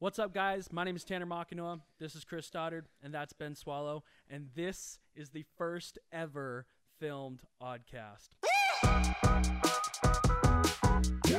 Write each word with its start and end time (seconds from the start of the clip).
What's 0.00 0.20
up, 0.20 0.32
guys? 0.32 0.72
My 0.72 0.84
name 0.84 0.94
is 0.94 1.02
Tanner 1.02 1.26
Makinoa. 1.26 1.80
This 1.98 2.14
is 2.14 2.22
Chris 2.22 2.46
Stoddard, 2.46 2.86
and 3.02 3.12
that's 3.12 3.32
Ben 3.32 3.56
Swallow. 3.56 4.04
And 4.30 4.46
this 4.54 5.00
is 5.16 5.30
the 5.30 5.44
first 5.56 5.98
ever 6.12 6.66
filmed 7.00 7.42
Oddcast. 7.60 8.28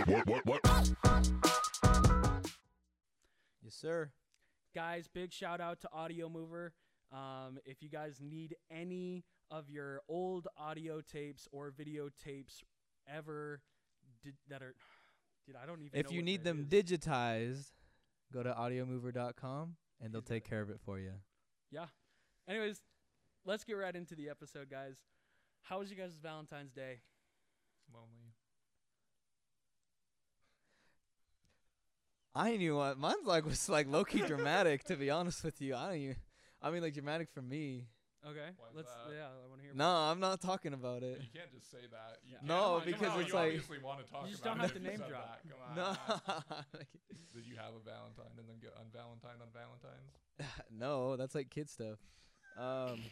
What, 0.05 0.27
what, 0.27 0.45
what? 0.45 0.59
Yes, 3.63 3.75
sir. 3.75 4.11
Guys, 4.75 5.07
big 5.07 5.31
shout 5.31 5.61
out 5.61 5.79
to 5.79 5.89
Audio 5.93 6.27
Mover. 6.27 6.73
Um, 7.13 7.59
if 7.63 7.81
you 7.81 7.87
guys 7.87 8.19
need 8.21 8.57
any 8.69 9.23
of 9.49 9.69
your 9.69 10.01
old 10.09 10.49
audio 10.57 10.99
tapes 10.99 11.47
or 11.53 11.71
videotapes 11.71 12.63
ever 13.07 13.61
did, 14.21 14.33
that 14.49 14.61
are, 14.61 14.75
dude, 15.47 15.55
I 15.55 15.65
don't 15.65 15.81
even. 15.81 15.97
If 15.97 16.11
you 16.11 16.21
need 16.21 16.43
them 16.43 16.67
is. 16.69 16.83
digitized, 16.83 17.71
go 18.33 18.43
to 18.43 18.51
audiomover.com 18.51 19.75
and 20.01 20.13
they'll 20.13 20.21
take 20.21 20.47
care 20.47 20.61
of 20.61 20.69
it 20.69 20.79
for 20.83 20.99
you. 20.99 21.11
Yeah. 21.71 21.85
Anyways, 22.47 22.81
let's 23.45 23.63
get 23.63 23.73
right 23.73 23.95
into 23.95 24.15
the 24.15 24.29
episode, 24.29 24.69
guys. 24.69 24.97
How 25.63 25.79
was 25.79 25.89
you 25.89 25.97
guys' 25.97 26.15
Valentine's 26.21 26.71
Day? 26.71 27.01
Lonely. 27.93 28.33
I 32.35 32.51
knew 32.51 32.57
even 32.57 32.75
want 32.77 32.99
mine's 32.99 33.25
like 33.25 33.45
was 33.45 33.67
like 33.67 33.87
low 33.87 34.05
key 34.05 34.21
dramatic 34.21 34.83
to 34.85 34.95
be 34.95 35.09
honest 35.09 35.43
with 35.43 35.61
you. 35.61 35.75
I 35.75 35.87
don't 35.87 35.97
even 35.97 36.15
I 36.61 36.69
mean 36.69 36.81
like 36.81 36.93
dramatic 36.93 37.29
for 37.33 37.41
me. 37.41 37.87
Okay, 38.25 38.49
Why's 38.57 38.75
let's. 38.75 38.89
that? 38.91 39.13
Yeah, 39.15 39.27
I 39.31 39.47
want 39.47 39.61
to 39.61 39.65
hear. 39.65 39.73
No, 39.75 39.87
I'm 39.89 40.19
not 40.19 40.41
talking 40.41 40.73
about 40.73 41.03
it. 41.03 41.21
You 41.21 41.29
can't 41.39 41.51
just 41.53 41.71
say 41.71 41.87
that. 41.91 42.19
You 42.25 42.33
Yeah. 42.33 42.39
No, 42.47 42.79
come 42.83 42.85
because 42.85 43.01
come 43.01 43.11
on, 43.15 43.19
it's 43.21 43.29
you 43.29 43.35
like- 43.35 43.45
obviously 43.47 43.79
want 43.79 44.05
to 44.05 44.11
talk 44.11 44.25
You 44.25 44.31
just 44.31 44.41
about 44.41 44.57
don't 44.57 44.65
it 44.65 44.73
have 44.73 44.73
to 44.73 44.87
name 44.89 44.97
drop. 45.07 45.39
that. 45.43 45.49
Come 45.49 45.75
No. 45.75 45.85
on. 46.53 46.63
Did 47.33 47.45
you 47.47 47.55
have 47.55 47.73
a 47.75 47.79
Valentine 47.79 48.35
and 48.37 48.47
then 48.49 48.59
get 48.59 48.73
on 48.77 48.87
Valentine 48.91 49.39
on 49.41 49.47
Valentine's? 49.53 50.11
no, 50.71 51.15
that's 51.15 51.33
like 51.35 51.49
kid 51.49 51.69
stuff. 51.69 51.99
Um 52.57 52.99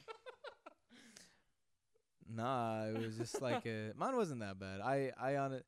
Nah, 2.30 2.88
it 2.88 2.97
was 2.97 3.16
just 3.16 3.41
like 3.41 3.66
a 3.66 3.94
mine 3.95 4.16
wasn't 4.17 4.41
that 4.41 4.59
bad. 4.59 4.81
I 4.81 5.11
I 5.17 5.38
on 5.38 5.53
it 5.53 5.66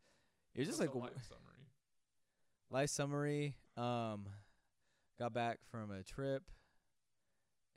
it 0.54 0.60
was 0.60 0.68
just 0.68 0.80
What's 0.80 0.94
like 0.94 0.96
a 0.96 0.98
a 0.98 1.08
life 1.08 1.24
summary. 1.30 1.66
life 2.70 2.90
summary. 2.90 3.56
Um, 3.78 4.26
got 5.18 5.34
back 5.34 5.60
from 5.72 5.92
a 5.92 6.04
trip, 6.04 6.44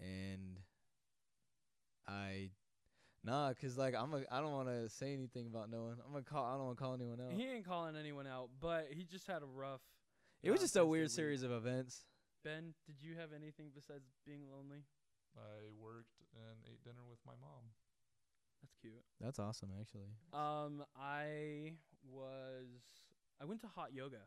and 0.01 0.59
I, 2.13 2.51
nah, 3.25 3.53
cause 3.61 3.79
like 3.79 3.95
I'm 3.95 4.13
a 4.13 4.23
I 4.31 4.41
don't 4.41 4.53
want 4.53 4.69
to 4.69 4.89
say 4.91 5.13
anything 5.15 5.47
about 5.47 5.71
no 5.71 5.85
one. 5.85 5.97
I'm 6.05 6.13
gonna 6.13 6.25
call. 6.25 6.45
I 6.45 6.57
don't 6.57 6.67
want 6.67 6.77
to 6.79 6.83
call 6.85 6.95
anyone 6.95 7.21
out. 7.21 7.33
He 7.33 7.47
ain't 7.49 7.65
calling 7.67 7.97
anyone 7.97 8.27
out, 8.27 8.51
but 8.61 8.89
he 8.91 9.05
just 9.05 9.27
had 9.27 9.43
a 9.43 9.47
rough. 9.47 9.81
it 10.43 10.51
was 10.51 10.61
just 10.61 10.77
a 10.77 10.85
weird 10.85 11.11
series 11.11 11.43
of 11.43 11.51
events. 11.53 12.03
Ben, 12.45 12.75
did 12.87 12.97
you 13.01 13.15
have 13.19 13.31
anything 13.33 13.71
besides 13.75 14.05
being 14.27 14.43
lonely? 14.51 14.83
I 15.37 15.65
worked 15.81 16.21
and 16.35 16.59
ate 16.69 16.83
dinner 16.85 17.03
with 17.09 17.21
my 17.25 17.33
mom. 17.41 17.71
That's 18.61 18.75
cute. 18.81 19.03
That's 19.21 19.39
awesome, 19.39 19.71
actually. 19.81 20.11
Um, 20.35 20.85
I 21.01 21.73
was. 22.11 22.67
I 23.41 23.45
went 23.45 23.61
to 23.63 23.67
hot 23.69 23.95
yoga 23.95 24.23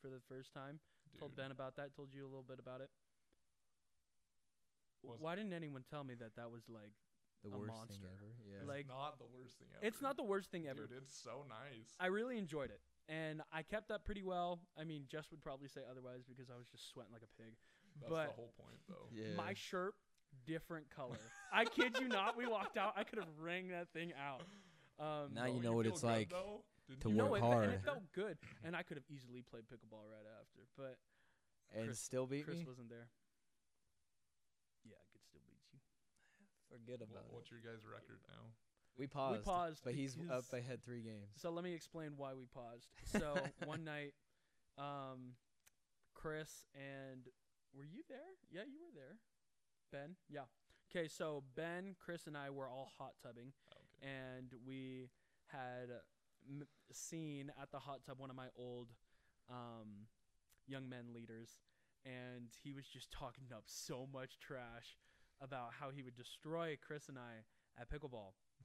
for 0.00 0.08
the 0.08 0.20
first 0.28 0.52
time. 0.54 0.78
Told 1.18 1.36
Ben 1.36 1.50
about 1.50 1.76
that. 1.76 1.94
Told 1.94 2.08
you 2.14 2.22
a 2.24 2.30
little 2.30 2.44
bit 2.46 2.58
about 2.58 2.80
it. 2.80 2.90
Was- 5.02 5.20
Why 5.20 5.34
didn't 5.34 5.52
anyone 5.52 5.84
tell 5.88 6.02
me 6.04 6.14
that 6.14 6.36
that 6.36 6.50
was 6.50 6.62
like? 6.68 6.92
The 7.44 7.54
A 7.54 7.58
worst 7.58 7.72
monster. 7.76 7.94
thing 7.94 8.10
ever. 8.16 8.32
Yeah. 8.48 8.58
it's 8.60 8.68
like- 8.68 8.86
not 8.88 9.18
the 9.18 9.26
worst 9.36 9.58
thing 9.58 9.68
ever. 9.76 9.86
It's 9.86 10.00
not 10.02 10.16
the 10.16 10.24
worst 10.24 10.50
thing 10.50 10.66
ever. 10.66 10.86
Dude, 10.86 11.02
it's 11.02 11.14
so 11.14 11.44
nice. 11.48 11.92
I 12.00 12.06
really 12.06 12.38
enjoyed 12.38 12.70
it, 12.70 12.80
and 13.08 13.42
I 13.52 13.62
kept 13.62 13.90
up 13.90 14.04
pretty 14.04 14.22
well. 14.22 14.60
I 14.78 14.84
mean, 14.84 15.04
Jess 15.10 15.30
would 15.30 15.42
probably 15.42 15.68
say 15.68 15.82
otherwise 15.90 16.24
because 16.26 16.48
I 16.50 16.56
was 16.56 16.66
just 16.68 16.88
sweating 16.90 17.12
like 17.12 17.22
a 17.22 17.42
pig. 17.42 17.52
That's 18.00 18.10
but- 18.10 18.26
the 18.28 18.32
whole 18.32 18.52
point, 18.56 18.80
though. 18.88 19.08
yeah. 19.12 19.34
My 19.36 19.52
shirt, 19.54 19.94
different 20.46 20.88
color. 20.90 21.18
I 21.52 21.64
kid 21.66 21.98
you 22.00 22.08
not. 22.08 22.36
We 22.36 22.46
walked 22.46 22.76
out. 22.76 22.94
I 22.96 23.04
could 23.04 23.18
have 23.18 23.28
rang 23.38 23.68
that 23.68 23.92
thing 23.92 24.12
out. 24.18 24.42
Um, 24.98 25.34
Now 25.34 25.44
you 25.46 25.54
Don't 25.54 25.62
know 25.62 25.72
what 25.74 25.86
it's 25.86 26.00
good, 26.00 26.06
like 26.06 26.30
though? 26.30 26.64
Didn't 26.88 27.02
to 27.02 27.08
you 27.10 27.14
no, 27.16 27.26
work 27.26 27.42
it, 27.42 27.64
and 27.64 27.72
it 27.72 27.82
felt 27.84 28.02
good, 28.12 28.38
and 28.64 28.76
I 28.76 28.82
could 28.82 28.96
have 28.96 29.04
easily 29.10 29.42
played 29.42 29.64
pickleball 29.68 30.04
right 30.10 30.26
after, 30.40 30.60
but 30.76 30.96
and 31.74 31.86
Chris- 31.86 31.98
still 32.00 32.26
beat 32.26 32.44
Chris 32.44 32.58
me. 32.58 32.64
wasn't 32.66 32.88
there. 32.90 33.08
Yeah, 34.84 34.96
I 35.00 35.06
could 35.12 35.22
still 35.24 35.40
beat 35.48 35.58
you. 35.72 35.78
Forget 36.70 37.00
What- 37.00 37.10
about 37.10 37.24
it. 37.26 37.32
what's 37.32 37.50
your 37.50 37.60
guys' 37.60 37.84
record 37.84 38.20
now? 38.28 38.52
We 38.96 39.06
paused. 39.08 39.38
We 39.40 39.44
paused 39.44 39.84
but 39.84 39.94
he's 39.94 40.14
because- 40.16 40.46
up 40.52 40.58
ahead 40.58 40.82
three 40.82 41.02
games. 41.02 41.32
So 41.36 41.50
let 41.50 41.64
me 41.64 41.72
explain 41.74 42.16
why 42.16 42.34
we 42.34 42.46
paused. 42.46 42.88
So 43.06 43.34
one 43.64 43.84
night, 43.84 44.14
um, 44.78 45.34
Chris 46.14 46.64
and 46.74 47.28
were 47.72 47.84
you 47.84 48.02
there? 48.08 48.18
Yeah, 48.50 48.62
you 48.70 48.80
were 48.80 48.92
there. 48.94 49.18
Ben, 49.90 50.16
yeah. 50.28 50.44
Okay, 50.90 51.08
so 51.08 51.42
Ben, 51.56 51.96
Chris, 51.98 52.26
and 52.28 52.36
I 52.36 52.50
were 52.50 52.68
all 52.68 52.90
hot 52.98 53.14
tubbing, 53.20 53.52
Oh, 53.72 53.76
okay. 53.98 54.08
and 54.08 54.52
we 54.64 55.10
had 55.46 55.90
m- 56.48 56.68
seen 56.92 57.50
at 57.60 57.70
the 57.72 57.80
hot 57.80 58.04
tub 58.04 58.20
one 58.20 58.30
of 58.30 58.36
my 58.36 58.48
old 58.56 58.92
um, 59.48 60.06
young 60.66 60.88
men 60.88 61.12
leaders, 61.12 61.58
and 62.04 62.50
he 62.62 62.72
was 62.72 62.86
just 62.86 63.10
talking 63.10 63.46
up 63.52 63.64
so 63.66 64.06
much 64.12 64.38
trash 64.38 64.96
about 65.40 65.70
how 65.78 65.90
he 65.90 66.02
would 66.02 66.16
destroy 66.16 66.76
Chris 66.86 67.08
and 67.08 67.18
I 67.18 67.80
at 67.80 67.88
pickleball. 67.90 68.32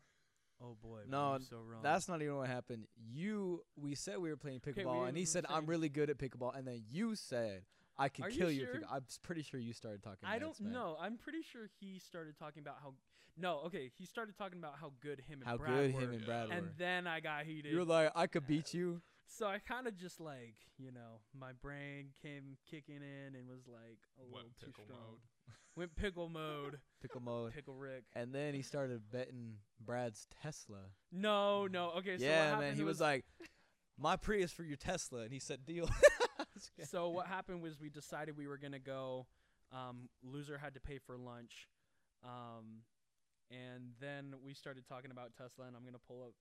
Oh 0.61 0.75
boy, 0.83 0.99
No, 1.07 1.35
you 1.35 1.45
so 1.45 1.55
wrong. 1.57 1.81
That's 1.83 2.09
not 2.09 2.21
even 2.21 2.35
what 2.35 2.49
happened. 2.49 2.83
You, 3.13 3.63
we 3.77 3.95
said 3.95 4.17
we 4.17 4.29
were 4.29 4.35
playing 4.35 4.59
Okay, 4.67 4.83
pickleball, 4.83 5.03
we 5.03 5.07
and 5.07 5.15
he 5.15 5.21
were 5.21 5.27
said, 5.27 5.45
"I'm 5.49 5.65
really 5.65 5.87
good 5.87 6.09
at 6.09 6.17
pickleball," 6.17 6.53
and 6.53 6.67
then 6.67 6.83
you 6.91 7.15
said, 7.15 7.63
"I 7.97 8.09
could 8.09 8.29
kill 8.29 8.51
you." 8.51 8.65
sure? 8.65 8.81
I'm 8.91 9.05
pretty 9.23 9.41
sure 9.41 9.57
you 9.57 9.71
started 9.71 10.03
talking. 10.03 10.19
I 10.27 10.37
don't 10.37 10.59
know. 10.59 10.97
I'm 10.99 11.15
pretty 11.17 11.43
sure 11.43 11.69
he 11.79 11.99
started 11.99 12.37
talking 12.37 12.59
about 12.61 12.75
how. 12.83 12.93
No, 13.37 13.59
okay, 13.67 13.89
he 13.97 14.05
started 14.05 14.37
talking 14.37 14.59
about 14.59 14.73
how 14.81 14.91
good 14.99 15.21
him 15.21 15.39
and 15.39 15.45
how 15.45 15.55
Brad 15.55 15.75
good 15.75 15.93
were, 15.93 16.01
him 16.01 16.11
and 16.11 16.25
Brad 16.25 16.49
and 16.51 16.61
were. 16.63 16.73
then 16.77 17.07
I 17.07 17.21
got 17.21 17.45
heated. 17.45 17.71
You're 17.71 17.85
like, 17.85 18.11
I 18.13 18.27
could 18.27 18.45
beat 18.45 18.73
you. 18.73 19.01
So 19.29 19.45
I 19.47 19.59
kind 19.59 19.87
of 19.87 19.95
just 19.95 20.19
like, 20.19 20.55
you 20.77 20.91
know, 20.91 21.21
my 21.39 21.51
brain 21.61 22.09
came 22.21 22.57
kicking 22.69 22.97
in 22.97 23.35
and 23.35 23.47
was 23.47 23.67
like 23.67 23.99
a 24.19 24.23
little 24.23 24.35
Went 24.35 24.57
too 24.59 24.65
pickle 24.65 24.83
strong. 24.85 24.99
mode. 24.99 25.19
Went 25.75 25.95
pickle 25.95 26.29
mode. 26.29 26.79
Pickle 27.01 27.21
mode. 27.21 27.53
pickle 27.53 27.75
Rick. 27.75 28.03
And 28.15 28.33
then 28.33 28.53
he 28.53 28.61
started 28.63 29.01
betting 29.11 29.53
Brad's 29.79 30.27
Tesla. 30.41 30.79
No, 31.11 31.67
no. 31.67 31.91
Okay, 31.97 32.17
so 32.17 32.23
what 32.25 32.29
yeah, 32.29 32.43
happened 32.45 32.61
man. 32.61 32.75
He 32.75 32.83
was, 32.83 32.99
like, 32.99 33.23
"My 33.97 34.15
Prius 34.17 34.51
for 34.51 34.63
your 34.63 34.77
Tesla," 34.77 35.21
and 35.21 35.31
he 35.31 35.39
said, 35.39 35.65
"Deal." 35.65 35.89
So 36.83 37.09
what 37.09 37.27
happened 37.27 37.61
was 37.61 37.79
we 37.79 37.89
decided 37.89 38.35
we 38.35 38.47
were 38.47 38.57
gonna 38.57 38.79
go. 38.79 39.27
Um, 39.71 40.09
loser 40.23 40.57
had 40.57 40.73
to 40.73 40.81
pay 40.81 40.97
for 40.97 41.17
lunch, 41.17 41.69
um, 42.23 42.81
and 43.51 43.91
then 44.01 44.33
we 44.43 44.53
started 44.53 44.85
talking 44.87 45.11
about 45.11 45.31
Tesla, 45.37 45.67
and 45.67 45.75
I'm 45.75 45.85
gonna 45.85 45.99
pull 46.05 46.23
up. 46.23 46.33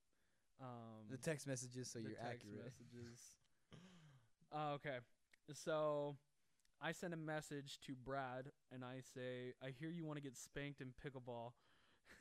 Um, 0.61 1.07
the 1.11 1.17
text 1.17 1.47
messages, 1.47 1.91
so 1.91 1.99
the 1.99 2.09
you're 2.09 2.19
text 2.19 2.47
accurate. 2.47 2.65
messages. 2.65 3.21
Uh, 4.51 4.73
okay, 4.77 4.97
so 5.53 6.17
I 6.81 6.93
send 6.93 7.13
a 7.13 7.19
message 7.19 7.79
to 7.87 7.95
Brad, 7.95 8.51
and 8.73 8.83
I 8.83 9.03
say, 9.15 9.53
"I 9.63 9.69
hear 9.79 9.91
you 9.91 10.07
want 10.07 10.17
to 10.17 10.23
get 10.23 10.39
spanked 10.39 10.81
in 10.81 10.95
pickleball." 10.97 11.53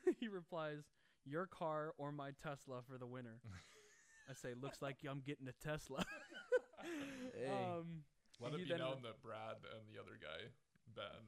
he 0.19 0.27
replies, 0.27 0.83
"Your 1.23 1.47
car 1.47 1.93
or 1.97 2.11
my 2.11 2.31
Tesla 2.43 2.81
for 2.81 2.97
the 2.97 3.07
winner." 3.07 3.39
I 4.29 4.33
say, 4.33 4.55
"Looks 4.59 4.81
like 4.81 4.97
I'm 5.09 5.21
getting 5.25 5.47
a 5.47 5.53
Tesla." 5.53 6.03
Hey. 7.33 7.47
um, 7.49 8.03
Let 8.39 8.53
it 8.53 8.67
be 8.67 8.75
known 8.75 9.01
that 9.03 9.21
Brad 9.21 9.57
and 9.75 9.83
the 9.91 9.99
other 9.99 10.15
guy, 10.21 10.51
Ben, 10.95 11.23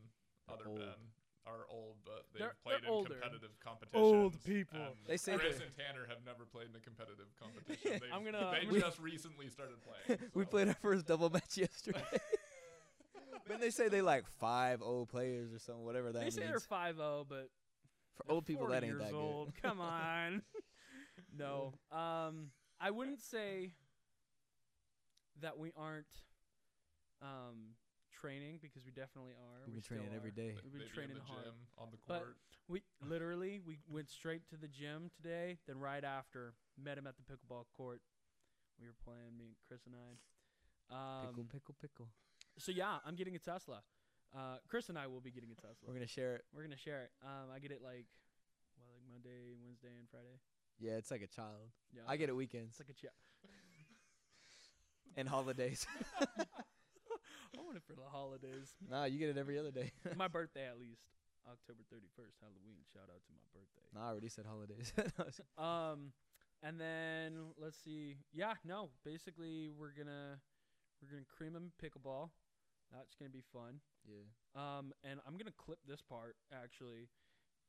other 0.47 0.67
old. 0.67 0.79
Ben, 0.79 1.11
are 1.47 1.65
old, 1.69 1.95
but 2.05 2.25
they've 2.33 2.41
They're- 2.41 2.55
played 2.63 2.81
they're 2.81 2.89
in 2.89 2.93
older. 2.93 3.13
competitive 3.15 3.51
competitions. 3.59 4.03
Old 4.03 4.43
people. 4.43 4.79
They 5.07 5.17
say 5.17 5.37
Chris 5.37 5.59
and 5.59 5.71
Tanner 5.75 6.05
have 6.07 6.19
never 6.25 6.45
played 6.45 6.67
in 6.69 6.75
a 6.75 6.79
competitive 6.79 7.27
competition. 7.39 7.99
They've, 8.01 8.11
I'm 8.13 8.23
gonna- 8.23 8.51
They 8.51 8.57
I'm 8.61 8.67
gonna- 8.69 8.81
just 8.81 8.99
recently 8.99 9.49
started 9.49 9.77
playing. 9.81 10.19
we 10.33 10.45
played 10.45 10.67
our 10.67 10.75
first 10.75 11.05
double 11.07 11.29
match 11.29 11.57
yesterday. 11.57 12.03
when 13.47 13.59
they 13.59 13.69
say 13.71 13.87
they 13.87 14.01
like 14.01 14.25
five 14.39 14.81
old 14.81 15.09
players 15.09 15.51
or 15.53 15.59
something, 15.59 15.83
whatever 15.85 16.11
that 16.11 16.19
they 16.19 16.25
means. 16.25 16.35
say 16.35 16.45
they're 16.45 16.59
5-0, 16.59 17.25
but 17.27 17.49
For 18.17 18.31
old 18.31 18.45
people, 18.45 18.67
that 18.67 18.83
ain't 18.83 18.93
years 18.97 19.03
that 19.03 19.13
old. 19.13 19.51
Come 19.61 19.79
on. 19.81 20.43
no. 21.35 21.73
Um, 21.91 22.51
I 22.79 22.91
wouldn't 22.91 23.21
say 23.21 23.71
that 25.41 25.57
we 25.57 25.71
aren't 25.75 26.05
um, 27.21 27.75
training 28.19 28.59
because 28.61 28.83
we 28.85 28.91
definitely 28.91 29.33
are. 29.33 29.63
We've 29.65 29.75
we 29.75 29.81
been 29.81 29.87
training 29.87 30.07
still 30.11 30.17
every 30.19 30.31
are. 30.31 30.41
day. 30.43 30.51
We've 30.63 30.71
been 30.73 30.81
they 30.83 30.91
be 30.91 30.93
training 30.93 31.15
in 31.15 31.23
the 31.23 31.29
hard. 31.31 31.45
gym 31.45 31.57
on 31.77 31.87
the 31.91 31.97
court. 31.97 32.35
But- 32.35 32.45
We 32.69 32.83
literally 33.01 33.59
we 33.65 33.79
went 33.89 34.09
straight 34.11 34.45
to 34.53 34.57
the 34.57 34.67
gym 34.67 35.09
today. 35.15 35.57
Then 35.65 35.79
right 35.79 36.03
after, 36.03 36.53
met 36.77 36.97
him 36.97 37.07
at 37.07 37.15
the 37.17 37.23
pickleball 37.25 37.65
court. 37.75 38.01
We 38.79 38.85
were 38.87 38.95
playing 39.03 39.33
me, 39.37 39.57
and 39.57 39.57
Chris 39.67 39.81
and 39.89 39.95
I. 39.97 40.09
Um, 40.93 41.27
pickle, 41.27 41.45
pickle, 41.51 41.75
pickle. 41.81 42.07
So 42.57 42.71
yeah, 42.71 42.99
I'm 43.05 43.15
getting 43.15 43.35
a 43.35 43.39
Tesla. 43.39 43.81
Uh, 44.35 44.57
Chris 44.67 44.89
and 44.89 44.97
I 44.97 45.07
will 45.07 45.21
be 45.21 45.31
getting 45.31 45.49
a 45.51 45.55
Tesla. 45.55 45.87
We're 45.87 45.93
gonna 45.95 46.05
share 46.07 46.35
it. 46.35 46.45
We're 46.53 46.61
gonna 46.63 46.77
share 46.77 47.03
it. 47.03 47.11
Um, 47.23 47.49
I 47.53 47.57
get 47.59 47.71
it 47.71 47.81
like, 47.81 48.05
what, 48.77 48.85
like 48.93 49.01
Monday, 49.09 49.57
Wednesday, 49.59 49.97
and 49.97 50.07
Friday. 50.09 50.37
Yeah, 50.79 50.93
it's 51.01 51.09
like 51.11 51.21
a 51.21 51.27
child. 51.27 51.73
Yeah, 51.91 52.03
I 52.07 52.15
get 52.17 52.29
it 52.29 52.35
weekends 52.35 52.79
It's 52.79 52.79
like 52.79 52.95
a 52.95 52.99
chat. 52.99 53.13
and 55.17 55.27
holidays. 55.27 55.85
I 57.57 57.61
want 57.61 57.77
it 57.77 57.83
for 57.87 57.93
the 57.93 58.07
holidays. 58.11 58.75
Nah, 58.89 59.05
you 59.05 59.17
get 59.19 59.29
it 59.29 59.37
every 59.37 59.57
other 59.57 59.71
day. 59.71 59.91
my 60.17 60.27
birthday 60.37 60.67
at 60.67 60.79
least. 60.79 61.01
October 61.49 61.81
31st, 61.89 62.37
Halloween. 62.41 62.77
Shout 62.93 63.09
out 63.09 63.23
to 63.25 63.31
my 63.33 63.47
birthday. 63.53 63.81
nah, 63.95 64.05
I 64.07 64.11
already 64.11 64.29
said 64.29 64.45
holidays. 64.45 64.93
Um, 65.57 66.11
and 66.61 66.79
then 66.79 67.53
let's 67.57 67.77
see. 67.81 68.17
Yeah, 68.33 68.53
no. 68.65 68.89
Basically, 69.05 69.69
we're 69.71 69.95
gonna 69.97 70.37
we're 71.01 71.09
gonna 71.09 71.25
cream 71.25 71.53
them 71.53 71.71
pickleball. 71.81 72.29
That's 72.91 73.15
gonna 73.15 73.31
be 73.31 73.43
fun. 73.53 73.79
yeah. 74.05 74.27
Um, 74.55 74.91
and 75.03 75.19
I'm 75.25 75.37
gonna 75.37 75.55
clip 75.57 75.79
this 75.87 76.01
part 76.01 76.35
actually. 76.53 77.07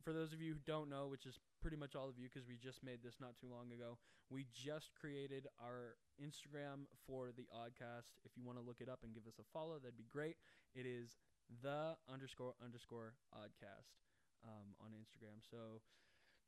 For 0.02 0.12
those 0.12 0.32
of 0.32 0.41
you 0.41 0.55
who 0.55 0.61
don't 0.64 0.88
know, 0.88 1.08
which 1.08 1.26
is 1.26 1.38
pretty 1.61 1.76
much 1.76 1.94
all 1.94 2.08
of 2.08 2.17
you, 2.19 2.29
because 2.32 2.49
we 2.49 2.56
just 2.56 2.82
made 2.82 3.00
this 3.05 3.20
not 3.20 3.37
too 3.41 3.49
long 3.52 3.73
ago, 3.73 3.99
we 4.31 4.47
just 4.52 4.91
created 4.99 5.47
our 5.61 5.97
Instagram 6.23 6.88
for 7.06 7.31
the 7.37 7.44
Oddcast. 7.52 8.08
If 8.25 8.32
you 8.37 8.44
want 8.44 8.58
to 8.58 8.64
look 8.64 8.81
it 8.81 8.88
up 8.88 9.00
and 9.02 9.12
give 9.12 9.26
us 9.26 9.38
a 9.38 9.47
follow, 9.52 9.79
that'd 9.79 9.99
be 9.99 10.08
great. 10.11 10.37
It 10.75 10.87
is 10.87 11.19
the 11.62 11.97
underscore 12.08 12.55
underscore 12.64 13.14
Oddcast 13.35 14.00
um, 14.44 14.73
on 14.81 14.93
Instagram. 14.97 15.43
So 15.50 15.82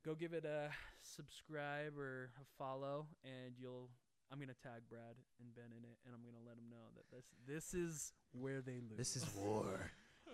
go 0.04 0.14
give 0.14 0.32
it 0.32 0.44
a 0.44 0.70
subscribe 1.02 1.98
or 1.98 2.30
a 2.40 2.44
follow, 2.58 3.06
and 3.24 3.54
you'll. 3.58 3.90
I'm 4.32 4.40
gonna 4.40 4.54
tag 4.62 4.80
Brad 4.88 5.16
and 5.40 5.54
Ben 5.54 5.76
in 5.76 5.84
it, 5.84 5.98
and 6.06 6.14
I'm 6.14 6.22
gonna 6.24 6.42
let 6.46 6.56
them 6.56 6.64
know 6.70 6.88
that 6.96 7.04
this 7.14 7.26
this 7.46 7.74
is 7.74 8.14
where 8.32 8.62
they 8.62 8.80
lose. 8.80 8.96
This 8.96 9.16
is 9.16 9.26
war. 9.36 9.90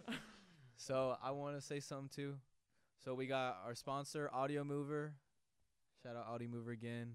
so 0.77 1.17
I 1.21 1.33
want 1.33 1.57
to 1.57 1.61
say 1.61 1.81
something 1.81 2.09
too. 2.15 2.35
So 3.05 3.15
we 3.15 3.27
got 3.27 3.59
our 3.65 3.75
sponsor, 3.75 4.29
Audio 4.33 4.65
Mover. 4.65 5.15
Shout 6.03 6.17
out 6.17 6.27
Audio 6.27 6.49
Mover 6.49 6.73
again. 6.73 7.15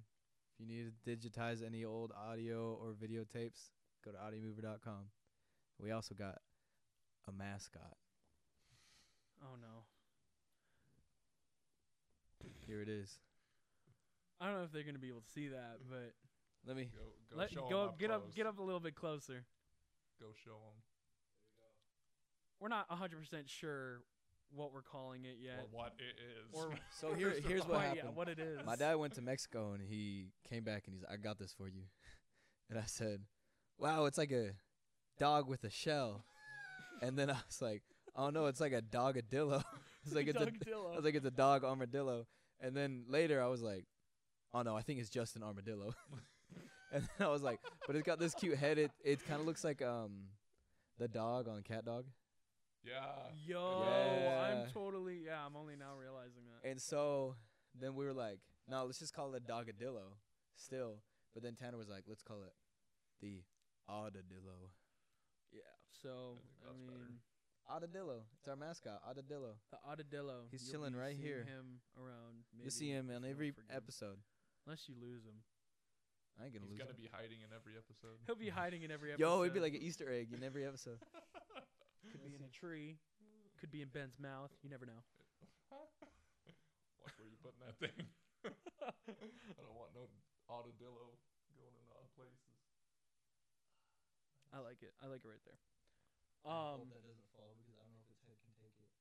If 0.53 0.59
you 0.59 0.65
need 0.65 0.91
to 1.05 1.29
digitize 1.29 1.65
any 1.65 1.83
old 1.83 2.11
audio 2.11 2.77
or 2.81 2.93
video 2.99 3.23
tapes, 3.23 3.71
go 4.03 4.11
to 4.11 4.17
audiomover.com. 4.17 5.09
We 5.79 5.91
also 5.91 6.15
got 6.15 6.39
a 7.27 7.31
mascot. 7.31 7.97
Oh 9.41 9.55
no. 9.61 9.83
Here 12.65 12.81
it 12.81 12.89
is. 12.89 13.19
I 14.39 14.47
don't 14.47 14.57
know 14.57 14.63
if 14.63 14.71
they're 14.71 14.83
gonna 14.83 14.99
be 14.99 15.09
able 15.09 15.21
to 15.21 15.31
see 15.31 15.49
that, 15.49 15.79
but 15.89 16.13
Let 16.65 16.77
me. 16.77 16.85
Go, 16.85 17.01
go 17.31 17.37
let 17.37 17.51
show 17.51 17.63
'em 17.65 17.69
go 17.69 17.81
up 17.83 17.99
get 17.99 18.09
up 18.09 18.33
get 18.33 18.45
up 18.45 18.57
a 18.57 18.63
little 18.63 18.79
bit 18.79 18.95
closer. 18.95 19.45
Go 20.19 20.27
show 20.45 20.51
them. 20.51 20.81
We're 22.59 22.69
not 22.69 22.87
100% 22.89 23.49
sure 23.49 24.03
what 24.55 24.73
we're 24.73 24.81
calling 24.81 25.25
it 25.25 25.37
yet. 25.39 25.59
Or 25.59 25.67
what 25.71 25.93
it 25.99 26.15
is. 26.19 26.49
Or 26.53 26.73
So 26.99 27.13
here, 27.13 27.33
here's 27.45 27.65
what 27.67 27.81
happened. 27.81 28.01
yet 28.03 28.13
what 28.15 28.29
it 28.29 28.39
is. 28.39 28.59
My 28.65 28.75
dad 28.75 28.95
went 28.95 29.15
to 29.15 29.21
Mexico 29.21 29.73
and 29.73 29.81
he 29.81 30.27
came 30.49 30.63
back 30.63 30.83
and 30.85 30.95
he's 30.95 31.03
I 31.11 31.17
got 31.17 31.39
this 31.39 31.53
for 31.53 31.67
you. 31.67 31.83
And 32.69 32.79
I 32.79 32.85
said, 32.85 33.21
Wow, 33.77 34.05
it's 34.05 34.17
like 34.17 34.31
a 34.31 34.51
dog 35.19 35.47
with 35.47 35.63
a 35.63 35.69
shell. 35.69 36.23
and 37.01 37.19
then 37.19 37.29
I 37.29 37.33
was 37.45 37.61
like, 37.61 37.83
Oh 38.15 38.29
no, 38.29 38.45
it's 38.47 38.61
like 38.61 38.73
a 38.73 38.81
dogadillo. 38.81 39.63
it's 40.05 40.15
like 40.15 40.27
it's 40.27 40.39
a 40.39 40.47
I 40.47 40.95
was 40.95 41.03
like 41.05 41.15
it's 41.15 41.25
a 41.25 41.31
dog 41.31 41.63
armadillo. 41.63 42.25
And 42.61 42.75
then 42.75 43.03
later 43.09 43.43
I 43.43 43.47
was 43.47 43.61
like, 43.61 43.85
Oh 44.53 44.61
no, 44.61 44.75
I 44.77 44.81
think 44.81 44.99
it's 44.99 45.09
just 45.09 45.35
an 45.35 45.43
armadillo. 45.43 45.93
and 46.93 47.03
then 47.17 47.27
I 47.27 47.29
was 47.31 47.43
like, 47.43 47.59
but 47.85 47.95
it's 47.95 48.05
got 48.05 48.17
this 48.19 48.33
cute 48.33 48.57
head. 48.57 48.77
It 48.77 48.91
it 49.03 49.25
kinda 49.27 49.43
looks 49.43 49.63
like 49.63 49.81
um 49.81 50.29
the 50.97 51.07
dog 51.07 51.47
on 51.47 51.61
CatDog. 51.63 52.03
Yeah. 52.83 53.31
Yo, 53.45 53.83
Yeah. 53.85 54.41
I'm 54.65 54.71
totally 54.71 55.19
yeah. 55.25 55.45
I'm 55.45 55.55
only 55.55 55.75
now 55.75 55.95
realizing 55.99 56.43
that. 56.51 56.69
And 56.69 56.81
so 56.81 57.35
then 57.79 57.95
we 57.95 58.05
were 58.05 58.13
like, 58.13 58.39
no, 58.69 58.85
let's 58.85 58.99
just 58.99 59.13
call 59.13 59.33
it 59.33 59.43
a 59.47 59.51
dogadillo 59.51 60.17
still. 60.55 60.99
But 61.33 61.43
then 61.43 61.55
Tanner 61.55 61.77
was 61.77 61.89
like, 61.89 62.03
let's 62.07 62.21
call 62.21 62.43
it 62.43 62.53
the 63.21 63.41
Audadillo. 63.89 64.69
Yeah. 65.51 65.61
So 66.01 66.37
I 66.63 66.69
I, 66.69 66.73
think 66.73 66.85
better. 66.87 66.99
mean, 66.99 67.19
Audadillo. 67.71 68.19
It's 68.37 68.47
our 68.47 68.55
mascot, 68.55 69.01
Audadillo. 69.07 69.55
the 69.71 69.77
Audadillo. 69.89 70.47
He's 70.51 70.63
you'll 70.63 70.71
chilling 70.73 70.93
be 70.93 70.99
right 70.99 71.15
seeing 71.15 71.25
here. 71.27 71.45
Him 71.47 71.79
around. 71.97 72.43
You 72.63 72.69
see 72.69 72.89
him 72.89 73.09
if 73.09 73.15
on 73.17 73.25
every 73.25 73.53
episode. 73.73 74.17
Unless 74.67 74.87
you 74.87 74.95
lose 75.01 75.23
him, 75.25 75.41
I 76.39 76.45
ain't 76.45 76.53
gonna 76.53 76.65
lose 76.65 76.71
him. 76.71 76.77
He's 76.77 76.79
lose 76.79 76.87
gonna 76.87 76.97
him. 76.97 77.03
be 77.03 77.09
hiding 77.11 77.39
in 77.41 77.49
every 77.55 77.73
episode. 77.77 78.17
he'll 78.27 78.35
be 78.35 78.49
hiding 78.49 78.83
in 78.83 78.91
every 78.91 79.11
episode. 79.13 79.25
Yo, 79.27 79.41
it'd 79.41 79.53
be 79.53 79.59
like 79.59 79.73
an 79.73 79.81
Easter 79.81 80.11
egg 80.11 80.29
in 80.33 80.43
every 80.43 80.65
episode. 80.65 80.99
could 82.11 82.23
be 82.23 82.35
in 82.35 82.43
a 82.43 82.51
tree, 82.51 82.97
could 83.59 83.71
be 83.71 83.81
in 83.81 83.89
Ben's 83.89 84.19
mouth. 84.19 84.51
You 84.63 84.69
never 84.69 84.85
know. 84.85 85.01
Watch 85.71 87.15
where 87.19 87.27
you 87.27 87.37
putting 87.43 87.61
that 87.63 87.75
thing. 87.79 88.07
I 88.47 89.59
don't 89.63 89.75
want 89.75 89.91
no 89.95 90.07
Audadillo 90.51 91.15
going 91.55 91.75
in 91.75 91.85
odd 91.91 92.07
places. 92.15 92.59
I 94.53 94.59
like 94.61 94.83
it. 94.83 94.93
I 95.01 95.07
like 95.07 95.23
it 95.25 95.29
right 95.31 95.43
there. 95.47 95.59
Um, 96.43 96.91
that 96.91 97.01
doesn't 97.01 97.27
fall 97.31 97.55
because 97.63 97.79
I 97.79 97.83
don't 97.87 97.95
know 97.95 98.03
if 98.03 98.11
its 98.11 98.23
head 98.27 98.37
can 98.43 98.53
take 98.59 98.75
it. 98.77 98.91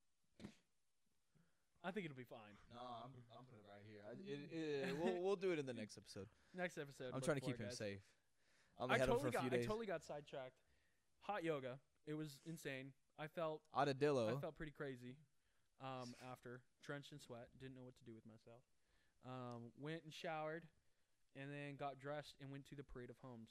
I 1.83 1.91
think 1.91 2.07
it'll 2.07 2.17
be 2.17 2.25
fine. 2.25 2.55
No, 2.71 2.79
I'm 2.79 3.11
I'm 3.35 3.45
putting 3.51 3.67
it 3.67 3.71
right 3.71 3.83
here. 3.85 4.03
I, 4.07 4.15
it, 4.23 4.41
it, 4.55 4.95
we'll 5.03 5.19
we'll 5.19 5.37
do 5.37 5.51
it 5.51 5.59
in 5.59 5.67
the 5.67 5.75
next 5.75 5.99
episode. 5.99 6.31
Next 6.55 6.79
episode. 6.79 7.11
I'm 7.11 7.19
look 7.19 7.27
trying 7.27 7.43
to 7.43 7.45
for 7.45 7.51
keep 7.51 7.59
him 7.59 7.67
guys. 7.67 7.77
safe. 7.79 7.99
I'm 8.79 8.87
gonna 8.87 8.95
I 8.95 8.99
head 9.03 9.09
him 9.11 9.19
for 9.19 9.27
totally 9.27 9.35
a 9.35 9.41
few 9.43 9.51
got. 9.51 9.53
I 9.53 9.57
days. 9.59 9.67
totally 9.67 9.87
got 9.91 10.03
sidetracked. 10.07 10.59
Hot 11.27 11.43
yoga. 11.43 11.79
It 12.07 12.15
was 12.15 12.39
insane. 12.47 12.93
I 13.19 13.27
felt. 13.29 13.61
I 14.37 14.41
felt 14.41 14.57
pretty 14.57 14.73
crazy. 14.75 15.15
Um, 15.83 16.15
after 16.23 16.63
drenched 16.87 17.11
in 17.11 17.19
sweat, 17.19 17.51
didn't 17.59 17.75
know 17.75 17.83
what 17.87 17.99
to 17.99 18.05
do 18.07 18.15
with 18.15 18.27
myself. 18.27 18.63
Um, 19.27 19.71
went 19.79 20.03
and 20.07 20.15
showered, 20.15 20.67
and 21.39 21.51
then 21.51 21.75
got 21.79 21.99
dressed 21.99 22.39
and 22.43 22.51
went 22.51 22.67
to 22.71 22.75
the 22.79 22.83
Parade 22.87 23.11
of 23.11 23.19
Homes. 23.23 23.51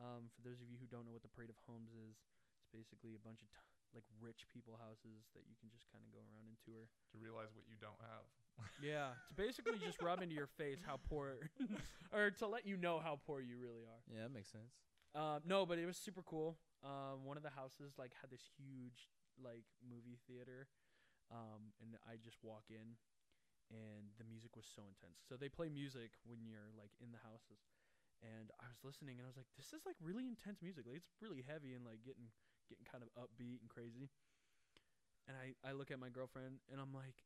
Um, 0.00 0.28
for 0.32 0.40
those 0.44 0.60
of 0.64 0.68
you 0.72 0.76
who 0.80 0.88
don't 0.88 1.04
know 1.04 1.12
what 1.12 1.24
the 1.24 1.32
Parade 1.32 1.52
of 1.52 1.56
Homes 1.68 1.92
is, 1.92 2.16
it's 2.60 2.68
basically 2.72 3.12
a 3.16 3.20
bunch 3.20 3.40
of 3.44 3.48
t- 3.52 3.60
like 3.92 4.04
rich 4.20 4.48
people 4.48 4.80
houses 4.80 5.28
that 5.36 5.44
you 5.44 5.52
can 5.60 5.68
just 5.68 5.84
kind 5.92 6.00
of 6.00 6.08
go 6.16 6.20
around 6.32 6.48
and 6.48 6.56
tour. 6.64 6.88
To 7.12 7.16
realize 7.20 7.52
what 7.52 7.64
you 7.68 7.76
don't 7.80 8.00
have. 8.00 8.24
Yeah, 8.84 9.16
to 9.28 9.34
basically 9.34 9.80
just 9.80 10.00
rub 10.00 10.20
into 10.20 10.34
your 10.34 10.46
face 10.46 10.80
how 10.86 11.00
poor, 11.08 11.40
or 12.12 12.30
to 12.30 12.46
let 12.46 12.66
you 12.66 12.76
know 12.76 13.00
how 13.00 13.18
poor 13.24 13.40
you 13.40 13.56
really 13.56 13.84
are. 13.88 14.00
Yeah, 14.12 14.28
that 14.28 14.32
makes 14.32 14.52
sense. 14.52 14.76
Um, 15.16 15.40
no, 15.48 15.64
but 15.64 15.78
it 15.78 15.86
was 15.86 15.96
super 15.96 16.20
cool. 16.22 16.56
Um, 16.82 17.22
one 17.22 17.38
of 17.38 17.46
the 17.46 17.54
houses 17.54 17.94
like 17.94 18.10
had 18.18 18.30
this 18.34 18.42
huge 18.58 19.14
like 19.38 19.66
movie 19.86 20.18
theater, 20.26 20.66
um, 21.30 21.70
and 21.78 21.94
I 22.02 22.18
just 22.18 22.42
walk 22.42 22.66
in, 22.74 22.98
and 23.70 24.10
the 24.18 24.26
music 24.26 24.58
was 24.58 24.66
so 24.66 24.82
intense. 24.90 25.22
So 25.22 25.38
they 25.38 25.46
play 25.46 25.70
music 25.70 26.18
when 26.26 26.42
you're 26.42 26.74
like 26.74 26.90
in 26.98 27.14
the 27.14 27.22
houses, 27.22 27.62
and 28.18 28.50
I 28.58 28.66
was 28.66 28.82
listening, 28.82 29.22
and 29.22 29.24
I 29.26 29.30
was 29.30 29.38
like, 29.38 29.50
this 29.54 29.70
is 29.70 29.86
like 29.86 29.94
really 30.02 30.26
intense 30.26 30.58
music. 30.58 30.82
Like 30.90 30.98
it's 30.98 31.14
really 31.22 31.46
heavy 31.46 31.78
and 31.78 31.86
like 31.86 32.02
getting 32.02 32.34
getting 32.66 32.82
kind 32.82 33.06
of 33.06 33.14
upbeat 33.14 33.62
and 33.62 33.70
crazy. 33.70 34.10
And 35.30 35.38
I 35.38 35.54
I 35.62 35.78
look 35.78 35.94
at 35.94 36.02
my 36.02 36.10
girlfriend, 36.10 36.62
and 36.70 36.82
I'm 36.82 36.92
like. 36.94 37.22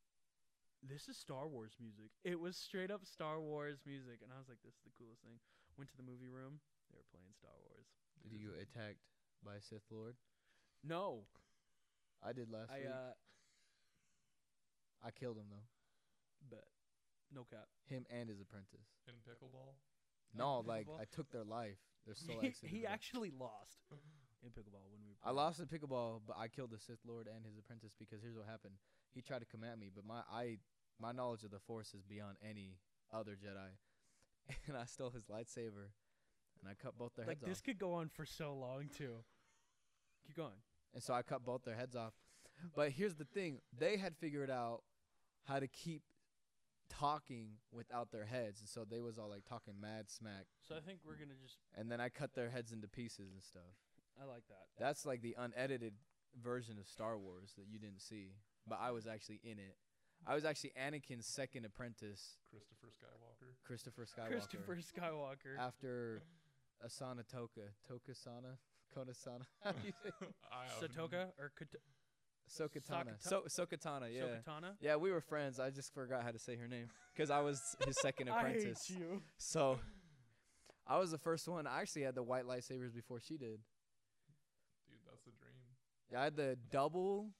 This 0.85 1.09
is 1.09 1.17
Star 1.17 1.49
Wars 1.49 1.73
music. 1.81 2.13
It 2.21 2.37
was 2.37 2.53
straight 2.53 2.93
up 2.93 3.01
Star 3.01 3.41
Wars 3.41 3.81
music, 3.81 4.21
and 4.21 4.29
I 4.29 4.37
was 4.37 4.45
like, 4.45 4.61
"This 4.61 4.77
is 4.77 4.85
the 4.85 4.93
coolest 4.93 5.25
thing." 5.25 5.41
Went 5.73 5.89
to 5.89 5.97
the 5.97 6.05
movie 6.05 6.29
room. 6.29 6.61
They 6.93 7.01
were 7.01 7.09
playing 7.09 7.33
Star 7.33 7.57
Wars. 7.65 7.89
Did 8.21 8.37
you 8.37 8.53
get 8.53 8.61
attacked 8.61 9.01
by 9.45 9.55
a 9.55 9.61
Sith 9.61 9.85
Lord? 9.91 10.15
No, 10.83 11.23
I 12.23 12.33
did 12.33 12.51
last 12.51 12.71
I 12.71 12.79
week. 12.79 12.87
uh, 12.89 13.13
I 15.05 15.11
killed 15.11 15.37
him 15.37 15.45
though. 15.49 15.67
but 16.49 16.65
no 17.33 17.43
cap. 17.49 17.67
Him 17.85 18.05
and 18.09 18.29
his 18.29 18.39
apprentice. 18.39 18.87
In 19.07 19.15
pickleball? 19.27 19.75
No, 20.33 20.63
like 20.65 20.87
pickleball? 20.87 21.01
I 21.01 21.05
took 21.15 21.31
their 21.31 21.43
life. 21.43 21.77
Their 22.05 22.15
soul 22.15 22.37
he, 22.41 22.47
exited 22.47 22.69
he 22.69 22.85
actually 22.85 23.31
lost 23.37 23.83
in 24.43 24.49
pickleball 24.49 24.87
when 24.91 25.01
we. 25.05 25.15
I 25.23 25.31
lost 25.31 25.59
in 25.59 25.65
pickleball, 25.65 26.21
but 26.25 26.37
I 26.39 26.47
killed 26.47 26.71
the 26.71 26.79
Sith 26.79 26.99
Lord 27.05 27.27
and 27.27 27.45
his 27.45 27.57
apprentice 27.57 27.93
because 27.97 28.21
here's 28.21 28.35
what 28.35 28.45
happened. 28.47 28.75
He 29.13 29.21
tried 29.21 29.39
to 29.39 29.45
come 29.45 29.63
at 29.63 29.77
me, 29.77 29.89
but 29.93 30.05
my 30.05 30.21
I 30.31 30.57
my 30.99 31.11
knowledge 31.11 31.43
of 31.43 31.51
the 31.51 31.59
Force 31.59 31.93
is 31.93 32.03
beyond 32.03 32.37
any 32.41 32.77
other 33.13 33.31
Jedi, 33.31 33.75
and 34.67 34.77
I 34.77 34.85
stole 34.85 35.11
his 35.11 35.25
lightsaber, 35.25 35.91
and 36.61 36.69
I 36.69 36.73
cut 36.81 36.97
both 36.97 37.15
their 37.15 37.25
heads 37.25 37.37
off. 37.37 37.41
Like 37.41 37.47
heads 37.47 37.49
this 37.49 37.59
off. 37.59 37.63
could 37.65 37.79
go 37.79 37.93
on 37.93 38.09
for 38.09 38.25
so 38.25 38.53
long 38.53 38.89
too. 38.95 39.15
Keep 40.25 40.37
going. 40.37 40.59
And 40.93 41.03
so 41.03 41.13
I 41.13 41.21
cut 41.21 41.45
both 41.45 41.63
their 41.63 41.75
heads 41.75 41.95
off. 41.95 42.13
But 42.75 42.91
here's 42.91 43.15
the 43.15 43.25
thing: 43.25 43.59
they 43.77 43.97
had 43.97 44.15
figured 44.17 44.49
out 44.49 44.81
how 45.45 45.59
to 45.59 45.67
keep 45.67 46.01
talking 46.89 47.49
without 47.71 48.11
their 48.11 48.25
heads, 48.25 48.59
and 48.59 48.69
so 48.69 48.85
they 48.89 49.01
was 49.01 49.17
all 49.17 49.29
like 49.29 49.45
talking 49.45 49.73
mad 49.79 50.09
smack. 50.09 50.45
So 50.67 50.75
I 50.75 50.79
think 50.79 50.99
we're 51.05 51.15
gonna 51.15 51.37
just. 51.41 51.57
And 51.75 51.91
then 51.91 52.01
I 52.01 52.09
cut 52.09 52.33
their 52.33 52.49
heads 52.49 52.71
into 52.71 52.87
pieces 52.87 53.31
and 53.31 53.41
stuff. 53.43 53.77
I 54.19 54.25
like 54.25 54.43
that. 54.49 54.65
That's 54.79 55.05
like 55.05 55.21
the 55.21 55.35
unedited 55.37 55.93
version 56.41 56.77
of 56.79 56.87
Star 56.87 57.17
Wars 57.17 57.53
that 57.57 57.65
you 57.69 57.79
didn't 57.79 58.01
see, 58.01 58.31
but 58.67 58.79
I 58.81 58.91
was 58.91 59.07
actually 59.07 59.39
in 59.43 59.59
it. 59.59 59.75
I 60.25 60.33
was 60.33 60.45
actually 60.45 60.71
Anakin's 60.81 61.27
second 61.27 61.65
apprentice, 61.65 62.37
Christopher 62.49 62.87
Skywalker. 62.87 63.53
Christopher 63.63 64.05
Skywalker. 64.05 64.27
Christopher 64.27 64.77
Skywalker. 64.77 65.59
After 65.59 66.21
Asana 66.85 67.27
Toka, 67.27 67.61
Toka 67.87 68.13
Sana, 68.13 68.57
Kona 68.93 69.13
Sana, 69.13 69.45
how 69.63 69.71
do 69.71 69.77
you 69.85 69.93
say? 70.03 70.09
I 70.51 70.65
have 70.65 70.91
Satoka 70.91 71.27
or 71.39 71.51
Kat- 71.57 71.81
Sokatana, 72.49 73.17
Sakata- 73.19 73.19
so 73.19 73.43
Sokatana, 73.49 74.13
yeah. 74.13 74.23
Sokatana. 74.23 74.71
Yeah, 74.79 74.95
we 74.95 75.11
were 75.11 75.19
friends. 75.21 75.59
I 75.59 75.69
just 75.69 75.93
forgot 75.93 76.23
how 76.23 76.31
to 76.31 76.39
say 76.39 76.55
her 76.55 76.67
name 76.67 76.87
because 77.13 77.29
I 77.29 77.41
was 77.41 77.59
his 77.85 77.95
second 78.01 78.29
apprentice. 78.29 78.63
I 78.63 78.67
apprentice. 78.69 78.85
hate 78.87 78.99
you. 78.99 79.21
So 79.37 79.79
I 80.87 80.97
was 80.97 81.11
the 81.11 81.17
first 81.17 81.47
one. 81.49 81.67
I 81.67 81.81
actually 81.81 82.03
had 82.03 82.15
the 82.15 82.23
white 82.23 82.45
lightsabers 82.45 82.93
before 82.95 83.19
she 83.19 83.37
did. 83.37 83.59
Dude, 84.87 84.99
that's 85.09 85.23
the 85.25 85.31
dream. 85.31 85.59
Yeah, 86.09 86.21
I 86.21 86.23
had 86.25 86.37
the 86.37 86.57
double 86.71 87.31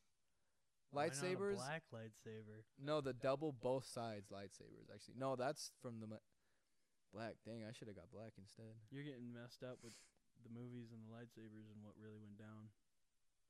Why 0.91 1.05
not 1.07 1.13
a 1.13 1.15
lightsabers. 1.15 1.55
black 1.55 1.83
lightsaber. 1.93 2.63
No, 2.83 2.99
the 2.99 3.13
double 3.13 3.53
both 3.53 3.85
sides 3.85 4.27
lightsabers. 4.29 4.93
Actually, 4.93 5.15
no, 5.17 5.37
that's 5.37 5.71
from 5.81 6.01
the 6.01 6.07
ma- 6.07 6.15
black. 7.17 7.41
Dang, 7.41 7.65
I 7.65 7.73
should 7.73 7.89
have 7.89 7.97
got 7.97 8.13
black 8.13 8.37
instead. 8.37 8.77
You're 8.93 9.01
getting 9.01 9.33
messed 9.33 9.65
up 9.65 9.81
with 9.81 9.97
the 10.45 10.53
movies 10.53 10.93
and 10.93 11.01
the 11.01 11.09
lightsabers 11.09 11.65
and 11.73 11.81
what 11.81 11.97
really 11.97 12.21
went 12.21 12.37
down. 12.37 12.69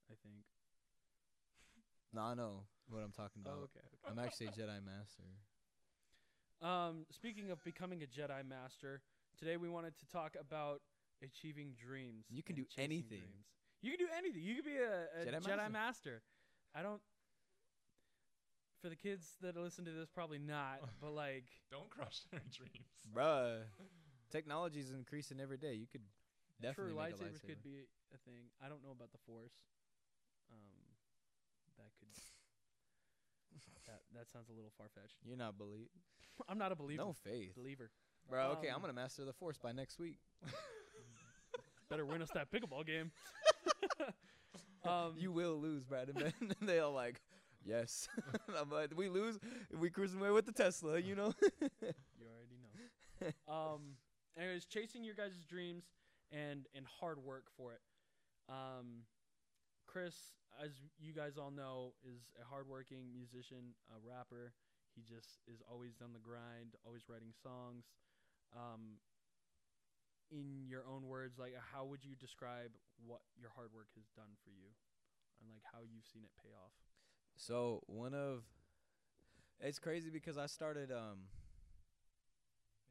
I 0.07 0.15
think. 0.24 0.47
No, 2.15 2.21
I 2.21 2.33
know 2.36 2.63
what 2.89 3.03
I'm 3.03 3.12
talking 3.12 3.43
about. 3.43 3.59
Oh, 3.59 3.63
okay. 3.67 3.83
I'm 4.07 4.17
actually 4.17 4.47
a 4.47 4.51
Jedi 4.51 4.79
Master. 4.79 5.27
Um, 6.63 7.05
speaking 7.12 7.51
of 7.51 7.62
becoming 7.65 8.01
a 8.01 8.07
Jedi 8.07 8.47
Master, 8.47 9.01
today 9.38 9.57
we 9.57 9.67
wanted 9.67 9.93
to 10.00 10.07
talk 10.07 10.38
about 10.39 10.79
achieving 11.21 11.75
dreams. 11.75 12.24
You 12.29 12.41
can 12.41 12.55
do 12.55 12.65
anything. 12.77 13.27
Dreams. 13.27 13.45
You 13.81 13.91
can 13.91 14.00
do 14.00 14.12
anything. 14.17 14.41
You 14.41 14.55
can 14.55 14.63
be 14.63 14.77
a, 14.77 15.21
a 15.21 15.25
Jedi 15.25 15.43
Jedi, 15.43 15.69
Master. 15.69 15.69
Master. 15.69 16.21
I 16.74 16.81
don't. 16.81 17.01
For 18.81 18.89
the 18.89 18.96
kids 18.96 19.25
that 19.41 19.57
listen 19.57 19.86
to 19.86 19.91
this, 19.91 20.10
probably 20.10 20.38
not. 20.39 20.81
but 21.01 21.12
like, 21.13 21.46
Don't 21.72 21.89
crush 21.89 22.22
their 22.31 22.41
dreams. 22.53 22.88
Bruh, 23.13 23.62
technology's 24.31 24.91
increasing 24.91 25.39
every 25.39 25.57
day. 25.57 25.74
You 25.74 25.88
could 25.91 26.01
definitely 26.62 26.93
true, 26.93 27.01
make 27.01 27.15
lightsabers 27.15 27.41
a 27.41 27.46
lightsaber. 27.46 27.48
could 27.50 27.63
be 27.63 27.75
a 28.13 28.17
thing. 28.29 28.50
I 28.63 28.69
don't 28.69 28.84
know 28.84 28.91
about 28.91 29.12
the 29.12 29.17
Force. 29.25 29.53
Um, 30.53 30.86
that 31.77 31.89
could. 32.00 32.07
that 33.88 34.01
that 34.13 34.29
sounds 34.29 34.50
a 34.50 34.53
little 34.53 34.72
far 34.77 34.88
fetched. 34.93 35.15
You're 35.25 35.38
not 35.38 35.57
believe. 35.57 35.89
I'm 36.48 36.60
not 36.60 36.72
a 36.72 36.75
believer. 36.75 37.01
No 37.03 37.13
faith, 37.13 37.55
believer. 37.55 37.89
bro. 38.29 38.51
Okay, 38.60 38.69
I'm 38.69 38.75
Um, 38.75 38.81
gonna 38.81 38.93
master 38.93 39.25
the 39.25 39.34
Force 39.34 39.57
by 39.57 39.72
next 39.72 39.98
week. 40.00 40.19
Better 41.89 42.05
win 42.05 42.22
us 42.22 42.29
that 42.36 42.51
pickleball 42.51 42.86
game. 42.86 43.12
um, 44.84 45.13
you 45.17 45.31
will 45.31 45.55
lose, 45.60 45.84
Brad. 45.84 46.10
And 46.10 46.17
then 46.17 46.34
they 46.62 46.79
all 46.79 46.91
like, 46.93 47.22
yes. 47.66 48.08
I'm 48.60 48.70
like, 48.70 48.92
we 48.96 49.10
lose. 49.10 49.40
We 49.78 49.90
cruising 49.90 50.20
away 50.20 50.32
with 50.32 50.46
the 50.46 50.52
Tesla, 50.52 51.00
you 51.00 51.16
know. 51.16 51.34
You 52.20 52.26
already 52.26 52.58
know. 52.62 53.54
um, 53.54 53.82
anyways, 54.38 54.66
chasing 54.66 55.04
your 55.04 55.16
guys' 55.16 55.46
dreams 55.48 55.86
and 56.32 56.66
and 56.76 56.86
hard 57.00 57.24
work 57.24 57.46
for 57.56 57.74
it. 57.74 57.82
Um, 58.50 59.06
Chris, 59.86 60.16
as 60.62 60.72
you 61.00 61.14
guys 61.14 61.38
all 61.38 61.52
know, 61.52 61.94
is 62.04 62.30
a 62.42 62.46
hardworking 62.46 63.14
musician, 63.14 63.76
a 63.90 63.98
rapper. 64.02 64.54
He 64.96 65.02
just 65.04 65.46
is 65.46 65.62
always 65.70 66.02
on 66.02 66.14
the 66.14 66.20
grind, 66.20 66.74
always 66.86 67.06
writing 67.08 67.34
songs. 67.44 67.86
Um, 68.56 68.98
in 70.32 70.68
your 70.68 70.84
own 70.88 71.08
words, 71.08 71.40
like 71.40 71.56
how 71.56 71.86
would 71.86 72.04
you 72.04 72.16
describe 72.16 72.76
what 73.06 73.22
your 73.40 73.52
hard 73.56 73.72
work 73.72 73.88
has 73.96 74.10
done 74.16 74.36
for 74.44 74.52
you, 74.52 74.74
and 75.40 75.48
like 75.50 75.64
how 75.64 75.80
you've 75.86 76.08
seen 76.08 76.24
it 76.26 76.34
pay 76.42 76.52
off? 76.52 76.76
So 77.38 77.82
one 77.86 78.13
of 78.15 78.44
it's 79.60 79.79
crazy 79.79 80.10
because 80.10 80.38
I 80.38 80.48
started 80.48 80.91
um 80.91 81.29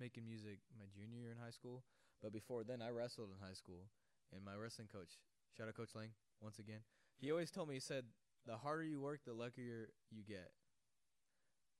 making 0.00 0.24
music 0.24 0.58
my 0.78 0.84
junior 0.94 1.18
year 1.18 1.32
in 1.32 1.38
high 1.42 1.50
school, 1.50 1.82
but 2.22 2.32
before 2.32 2.62
then 2.64 2.80
I 2.80 2.90
wrestled 2.90 3.28
in 3.30 3.46
high 3.46 3.54
school, 3.54 3.88
and 4.32 4.44
my 4.44 4.54
wrestling 4.54 4.88
coach, 4.92 5.18
shout 5.56 5.68
out 5.68 5.74
Coach 5.74 5.94
Lang 5.94 6.10
once 6.40 6.58
again, 6.58 6.80
he 7.18 7.30
always 7.30 7.50
told 7.50 7.68
me 7.68 7.74
he 7.74 7.80
said 7.80 8.04
the 8.46 8.56
harder 8.56 8.84
you 8.84 9.00
work, 9.00 9.20
the 9.26 9.32
luckier 9.32 9.88
you 10.10 10.22
get, 10.22 10.52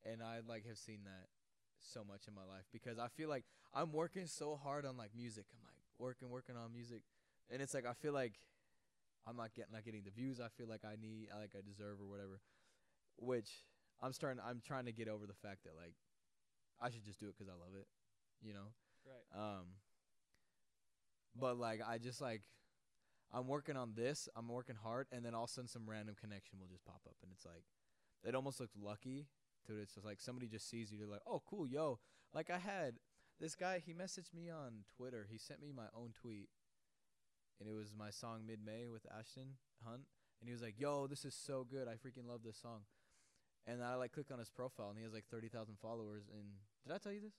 and 0.04 0.22
I 0.22 0.40
like 0.46 0.66
have 0.66 0.78
seen 0.78 1.00
that 1.04 1.28
so 1.78 2.02
much 2.02 2.26
in 2.26 2.34
my 2.34 2.42
life 2.42 2.64
because 2.72 2.98
I 2.98 3.08
feel 3.08 3.28
like 3.28 3.44
I'm 3.72 3.92
working 3.92 4.26
so 4.26 4.58
hard 4.60 4.84
on 4.84 4.96
like 4.96 5.10
music. 5.16 5.44
I'm 5.52 5.62
like 5.64 5.76
working, 5.98 6.30
working 6.30 6.56
on 6.56 6.72
music, 6.72 7.02
and 7.48 7.62
it's 7.62 7.74
like 7.74 7.86
I 7.86 7.92
feel 7.92 8.12
like 8.12 8.40
I'm 9.26 9.36
not 9.36 9.54
getting 9.54 9.72
not 9.72 9.84
getting 9.84 10.04
the 10.04 10.10
views 10.10 10.40
I 10.40 10.48
feel 10.48 10.68
like 10.68 10.84
I 10.84 10.96
need, 11.00 11.28
I 11.34 11.40
like 11.40 11.54
I 11.56 11.60
deserve 11.66 12.00
or 12.00 12.06
whatever. 12.06 12.40
Which 13.18 13.64
I'm 14.00 14.12
starting. 14.12 14.42
I'm 14.46 14.60
trying 14.64 14.84
to 14.86 14.92
get 14.92 15.08
over 15.08 15.26
the 15.26 15.34
fact 15.34 15.64
that 15.64 15.74
like 15.76 15.94
I 16.80 16.90
should 16.90 17.04
just 17.04 17.18
do 17.18 17.28
it 17.28 17.36
'cause 17.36 17.48
I 17.48 17.54
love 17.54 17.74
it, 17.74 17.88
you 18.42 18.52
know. 18.52 18.74
Right. 19.04 19.58
Um. 19.58 19.80
But 21.34 21.58
like 21.58 21.80
I 21.86 21.98
just 21.98 22.20
like 22.20 22.42
I'm 23.32 23.48
working 23.48 23.76
on 23.76 23.94
this. 23.94 24.28
I'm 24.36 24.48
working 24.48 24.76
hard, 24.76 25.08
and 25.10 25.24
then 25.24 25.34
all 25.34 25.44
of 25.44 25.50
a 25.50 25.52
sudden 25.52 25.68
some 25.68 25.88
random 25.88 26.14
connection 26.14 26.58
will 26.58 26.68
just 26.68 26.84
pop 26.84 27.00
up, 27.06 27.16
and 27.22 27.32
it's 27.32 27.44
like 27.44 27.64
it 28.22 28.34
almost 28.34 28.60
looks 28.60 28.76
lucky. 28.76 29.28
To 29.66 29.78
it. 29.78 29.82
it's 29.82 29.94
just 29.94 30.06
like 30.06 30.20
somebody 30.20 30.46
just 30.46 30.68
sees 30.68 30.92
you. 30.92 30.98
They're 30.98 31.08
like, 31.08 31.26
oh 31.26 31.42
cool, 31.44 31.66
yo. 31.66 31.98
Like 32.32 32.50
I 32.50 32.58
had 32.58 33.00
this 33.40 33.54
guy. 33.56 33.80
He 33.84 33.92
messaged 33.94 34.32
me 34.32 34.48
on 34.48 34.84
Twitter. 34.96 35.26
He 35.28 35.38
sent 35.38 35.60
me 35.60 35.72
my 35.72 35.88
own 35.94 36.12
tweet, 36.12 36.48
and 37.60 37.68
it 37.68 37.74
was 37.74 37.92
my 37.96 38.10
song 38.10 38.42
Mid 38.46 38.60
May 38.64 38.88
with 38.88 39.06
Ashton 39.06 39.56
Hunt, 39.84 40.02
and 40.40 40.48
he 40.48 40.52
was 40.52 40.62
like, 40.62 40.74
yo, 40.78 41.06
this 41.06 41.24
is 41.24 41.34
so 41.34 41.66
good. 41.68 41.88
I 41.88 41.94
freaking 41.94 42.28
love 42.28 42.40
this 42.44 42.58
song. 42.58 42.80
And 43.66 43.82
I 43.82 43.96
like 43.96 44.12
click 44.12 44.30
on 44.30 44.38
his 44.38 44.50
profile, 44.50 44.90
and 44.90 44.98
he 44.98 45.02
has 45.04 45.12
like 45.12 45.26
thirty 45.30 45.48
thousand 45.48 45.78
followers. 45.82 46.30
And 46.32 46.44
did 46.86 46.94
I 46.94 46.98
tell 46.98 47.12
you 47.12 47.20
this? 47.20 47.34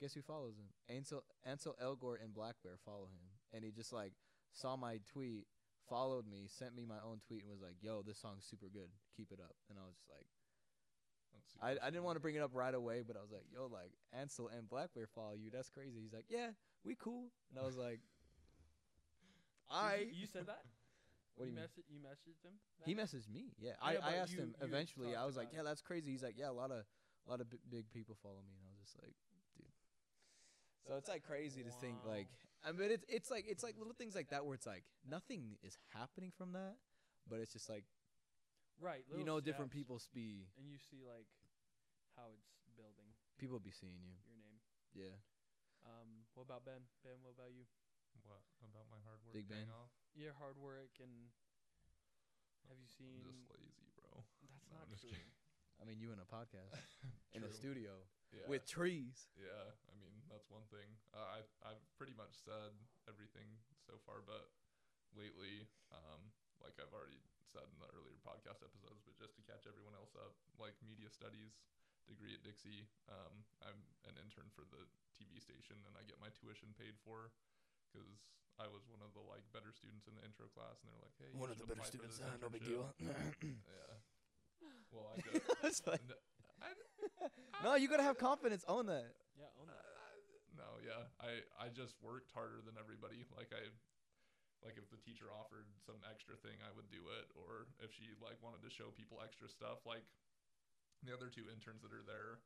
Guess 0.00 0.14
who 0.14 0.22
follows 0.22 0.54
him? 0.56 0.72
Ansel 0.88 1.24
Ansel 1.44 1.76
Elgort 1.82 2.24
and 2.24 2.32
blackbear 2.32 2.80
follow 2.84 3.04
him, 3.04 3.28
and 3.52 3.62
he 3.62 3.70
just 3.70 3.92
like 3.92 4.12
saw 4.52 4.76
my 4.76 4.98
tweet, 5.12 5.46
followed 5.90 6.26
me, 6.26 6.46
sent 6.48 6.74
me 6.74 6.86
my 6.86 6.96
own 7.04 7.20
tweet, 7.26 7.42
and 7.42 7.50
was 7.50 7.60
like, 7.60 7.76
"Yo, 7.82 8.00
this 8.00 8.18
song's 8.18 8.46
super 8.48 8.70
good. 8.72 8.88
Keep 9.14 9.32
it 9.32 9.40
up." 9.40 9.56
And 9.68 9.78
I 9.78 9.82
was 9.84 9.94
just 9.96 10.08
like, 10.08 10.24
I, 11.60 11.86
I 11.86 11.90
didn't 11.90 12.04
want 12.04 12.16
to 12.16 12.20
bring 12.20 12.36
it 12.36 12.42
up 12.42 12.52
right 12.54 12.74
away, 12.74 13.02
but 13.06 13.16
I 13.16 13.20
was 13.20 13.30
like, 13.30 13.44
"Yo, 13.52 13.66
like 13.66 13.92
Ansel 14.18 14.48
and 14.48 14.68
blackbear 14.70 15.04
follow 15.14 15.34
you. 15.36 15.50
That's 15.52 15.68
crazy." 15.68 16.00
He's 16.00 16.14
like, 16.14 16.26
"Yeah, 16.30 16.56
we 16.82 16.94
cool." 16.94 17.28
And 17.50 17.62
I 17.62 17.66
was 17.66 17.76
like, 17.76 18.00
"I." 19.70 20.08
You 20.12 20.26
said 20.26 20.46
that? 20.46 20.64
What 21.36 21.44
do 21.46 21.50
you 21.50 21.56
mean? 21.56 21.64
messa- 21.64 21.88
you 21.88 22.00
messaged 22.00 22.42
him? 22.44 22.54
He 22.84 22.94
messaged 22.94 23.28
me. 23.30 23.54
Yeah, 23.58 23.72
I, 23.80 23.92
I 23.92 24.00
but 24.00 24.14
asked 24.14 24.32
you- 24.32 24.40
him 24.40 24.54
you 24.60 24.66
eventually. 24.66 25.14
I 25.16 25.24
was 25.24 25.36
like, 25.36 25.48
about 25.48 25.56
"Yeah, 25.56 25.62
that's 25.62 25.80
crazy." 25.82 26.10
He's 26.10 26.22
like, 26.22 26.36
"Yeah, 26.36 26.50
a 26.50 26.52
lot 26.52 26.70
of 26.70 26.84
a 27.26 27.30
lot 27.30 27.40
of 27.40 27.48
b- 27.48 27.58
big 27.68 27.90
people 27.90 28.16
follow 28.22 28.42
me," 28.42 28.52
and 28.56 28.64
I 28.66 28.70
was 28.70 28.80
just 28.80 28.96
like, 29.00 29.14
"Dude." 29.56 29.72
So 30.86 30.96
it's 30.96 31.08
like 31.08 31.22
crazy 31.24 31.62
to 31.62 31.70
think 31.70 32.04
like, 32.04 32.28
I 32.64 32.72
mean, 32.72 32.90
it's 32.90 33.04
it's 33.08 33.30
like 33.30 33.44
it's 33.46 33.62
like 33.62 33.76
little 33.78 33.94
things 33.94 34.14
like 34.14 34.28
that 34.30 34.44
where 34.44 34.54
it's 34.54 34.66
like 34.66 34.84
nothing 35.08 35.56
is 35.62 35.76
happening 35.94 36.32
from 36.36 36.52
that, 36.52 36.76
but 37.28 37.40
it's 37.40 37.52
just 37.52 37.68
like 37.68 37.84
Right. 38.80 39.04
you 39.08 39.18
little 39.20 39.36
know, 39.36 39.40
different 39.40 39.70
steps, 39.70 39.78
people 39.78 40.00
be 40.12 40.48
and 40.58 40.66
you 40.68 40.78
see 40.78 41.04
like 41.04 41.28
how 42.16 42.32
it's 42.32 42.48
building 42.76 43.12
people 43.38 43.60
be 43.60 43.70
seeing 43.70 44.00
you. 44.00 44.16
your 44.24 44.36
name. 44.40 44.60
Yeah, 44.92 45.16
Um, 45.84 46.24
what 46.34 46.44
about 46.44 46.64
Ben? 46.64 46.80
Ben, 47.04 47.20
what 47.22 47.32
about 47.36 47.52
you? 47.52 47.64
What 48.28 48.68
about 48.68 48.86
my 48.92 49.00
hard 49.06 49.20
work 49.24 49.34
Big 49.36 49.48
paying 49.48 49.68
Ben. 49.68 49.76
off? 49.80 49.92
Your 50.12 50.34
hard 50.36 50.58
work 50.60 50.92
and 51.00 51.32
have 52.68 52.76
you 52.78 52.86
seen? 52.90 53.24
I'm 53.24 53.32
just 53.32 53.48
lazy, 53.50 53.88
bro. 53.96 54.20
That's 54.46 54.66
No, 54.68 54.76
not 54.76 54.84
I'm 54.86 54.92
just 54.92 55.02
true. 55.06 55.14
kidding. 55.16 55.32
I 55.80 55.88
mean, 55.88 55.96
you 55.96 56.12
in 56.12 56.20
a 56.20 56.28
podcast 56.28 56.76
in 57.36 57.40
a 57.42 57.48
True. 57.48 57.56
studio 57.56 57.92
Yeah. 58.30 58.46
with 58.46 58.68
trees. 58.68 59.26
Yeah, 59.34 59.72
I 59.90 59.94
mean 59.98 60.12
that's 60.28 60.46
one 60.52 60.62
thing. 60.68 60.86
Uh, 61.16 61.40
I 61.40 61.40
I've 61.64 61.82
pretty 61.96 62.12
much 62.14 62.36
said 62.36 62.76
everything 63.08 63.48
so 63.88 63.96
far, 64.04 64.20
but 64.22 64.52
lately, 65.16 65.66
um, 65.90 66.20
like 66.62 66.76
I've 66.78 66.92
already 66.92 67.18
said 67.48 67.64
in 67.72 67.80
the 67.80 67.88
earlier 67.96 68.20
podcast 68.22 68.60
episodes, 68.62 69.00
but 69.02 69.16
just 69.18 69.34
to 69.40 69.42
catch 69.48 69.64
everyone 69.66 69.96
else 69.96 70.12
up, 70.20 70.36
like 70.60 70.76
media 70.84 71.08
studies 71.10 71.56
degree 72.06 72.36
at 72.36 72.42
Dixie. 72.44 72.86
Um, 73.10 73.42
I'm 73.64 73.80
an 74.06 74.14
intern 74.20 74.50
for 74.54 74.62
the 74.68 74.84
TV 75.16 75.40
station, 75.42 75.80
and 75.88 75.96
I 75.98 76.04
get 76.06 76.20
my 76.22 76.30
tuition 76.36 76.70
paid 76.76 76.94
for 77.02 77.32
because 77.90 78.08
I 78.62 78.66
was 78.70 78.86
one 78.86 79.02
of 79.02 79.10
the 79.18 79.24
like 79.26 79.42
better 79.52 79.72
students 79.74 80.06
in 80.06 80.14
the 80.14 80.24
intro 80.24 80.46
class, 80.54 80.78
and 80.82 80.88
they're 80.92 81.02
like, 81.02 81.16
"Hey, 81.18 81.28
you 81.32 81.38
should 81.58 81.66
apply 81.76 81.90
for 81.90 82.06
this 82.06 82.20
uh, 82.22 82.30
internship." 82.62 82.70
Yeah. 83.66 83.94
Well, 84.94 85.06
I 85.10 85.14
got. 85.22 85.32
It's 85.70 85.82
like- 85.86 86.02
N- 86.02 86.22
I, 86.60 86.68
no, 87.64 87.70
you 87.80 87.88
gotta 87.88 88.04
have 88.04 88.20
confidence. 88.20 88.64
Own 88.68 88.84
that. 88.92 89.16
Yeah, 89.38 89.48
own 89.56 89.68
that. 89.72 89.80
no, 90.60 90.68
yeah. 90.84 91.08
I 91.16 91.40
I 91.56 91.72
just 91.72 91.96
worked 92.04 92.28
harder 92.36 92.60
than 92.60 92.76
everybody. 92.76 93.24
Like 93.32 93.48
I 93.56 93.64
like 94.60 94.76
if 94.76 94.84
the 94.92 95.00
teacher 95.00 95.32
offered 95.32 95.64
some 95.80 95.96
extra 96.04 96.36
thing, 96.44 96.60
I 96.60 96.68
would 96.76 96.92
do 96.92 97.00
it 97.16 97.32
or 97.32 97.64
if 97.80 97.96
she 97.96 98.12
like 98.20 98.36
wanted 98.44 98.60
to 98.60 98.68
show 98.68 98.92
people 98.92 99.24
extra 99.24 99.48
stuff 99.48 99.80
like 99.88 100.04
the 101.00 101.16
other 101.16 101.32
two 101.32 101.48
interns 101.48 101.80
that 101.80 101.96
are 101.96 102.04
there 102.04 102.44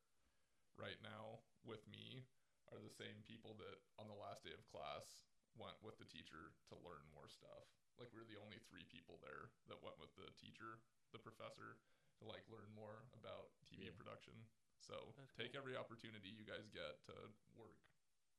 right 0.78 1.02
now 1.02 1.42
with 1.66 1.82
me 1.90 2.22
are 2.70 2.78
the 2.78 2.94
same 2.94 3.18
people 3.26 3.58
that 3.58 3.82
on 3.98 4.06
the 4.06 4.14
last 4.14 4.46
day 4.46 4.54
of 4.54 4.62
class 4.70 5.26
went 5.56 5.78
with 5.82 5.98
the 5.98 6.08
teacher 6.08 6.52
to 6.70 6.74
learn 6.82 7.04
more 7.14 7.28
stuff. 7.30 7.66
Like 7.98 8.10
we're 8.10 8.26
the 8.26 8.40
only 8.42 8.58
three 8.66 8.84
people 8.90 9.22
there 9.22 9.54
that 9.70 9.78
went 9.82 9.98
with 10.02 10.10
the 10.18 10.26
teacher, 10.34 10.82
the 11.14 11.22
professor 11.22 11.78
to 12.18 12.22
like 12.26 12.42
learn 12.50 12.66
more 12.74 13.06
about 13.14 13.54
TV 13.66 13.90
Yeah. 13.90 13.94
production. 13.94 14.34
So 14.82 15.14
That's 15.16 15.32
take 15.38 15.54
cool. 15.54 15.62
every 15.62 15.74
opportunity 15.78 16.30
you 16.30 16.44
guys 16.44 16.66
get 16.70 17.00
to 17.10 17.14
work. 17.54 17.78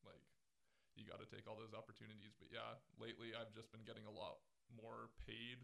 Like 0.03 0.21
you 0.95 1.03
got 1.07 1.19
to 1.19 1.27
take 1.27 1.47
all 1.47 1.55
those 1.55 1.73
opportunities. 1.73 2.35
But 2.37 2.51
yeah, 2.51 2.79
lately 2.99 3.35
I've 3.35 3.51
just 3.55 3.71
been 3.71 3.83
getting 3.87 4.05
a 4.05 4.13
lot 4.13 4.39
more 4.71 5.11
paid 5.27 5.63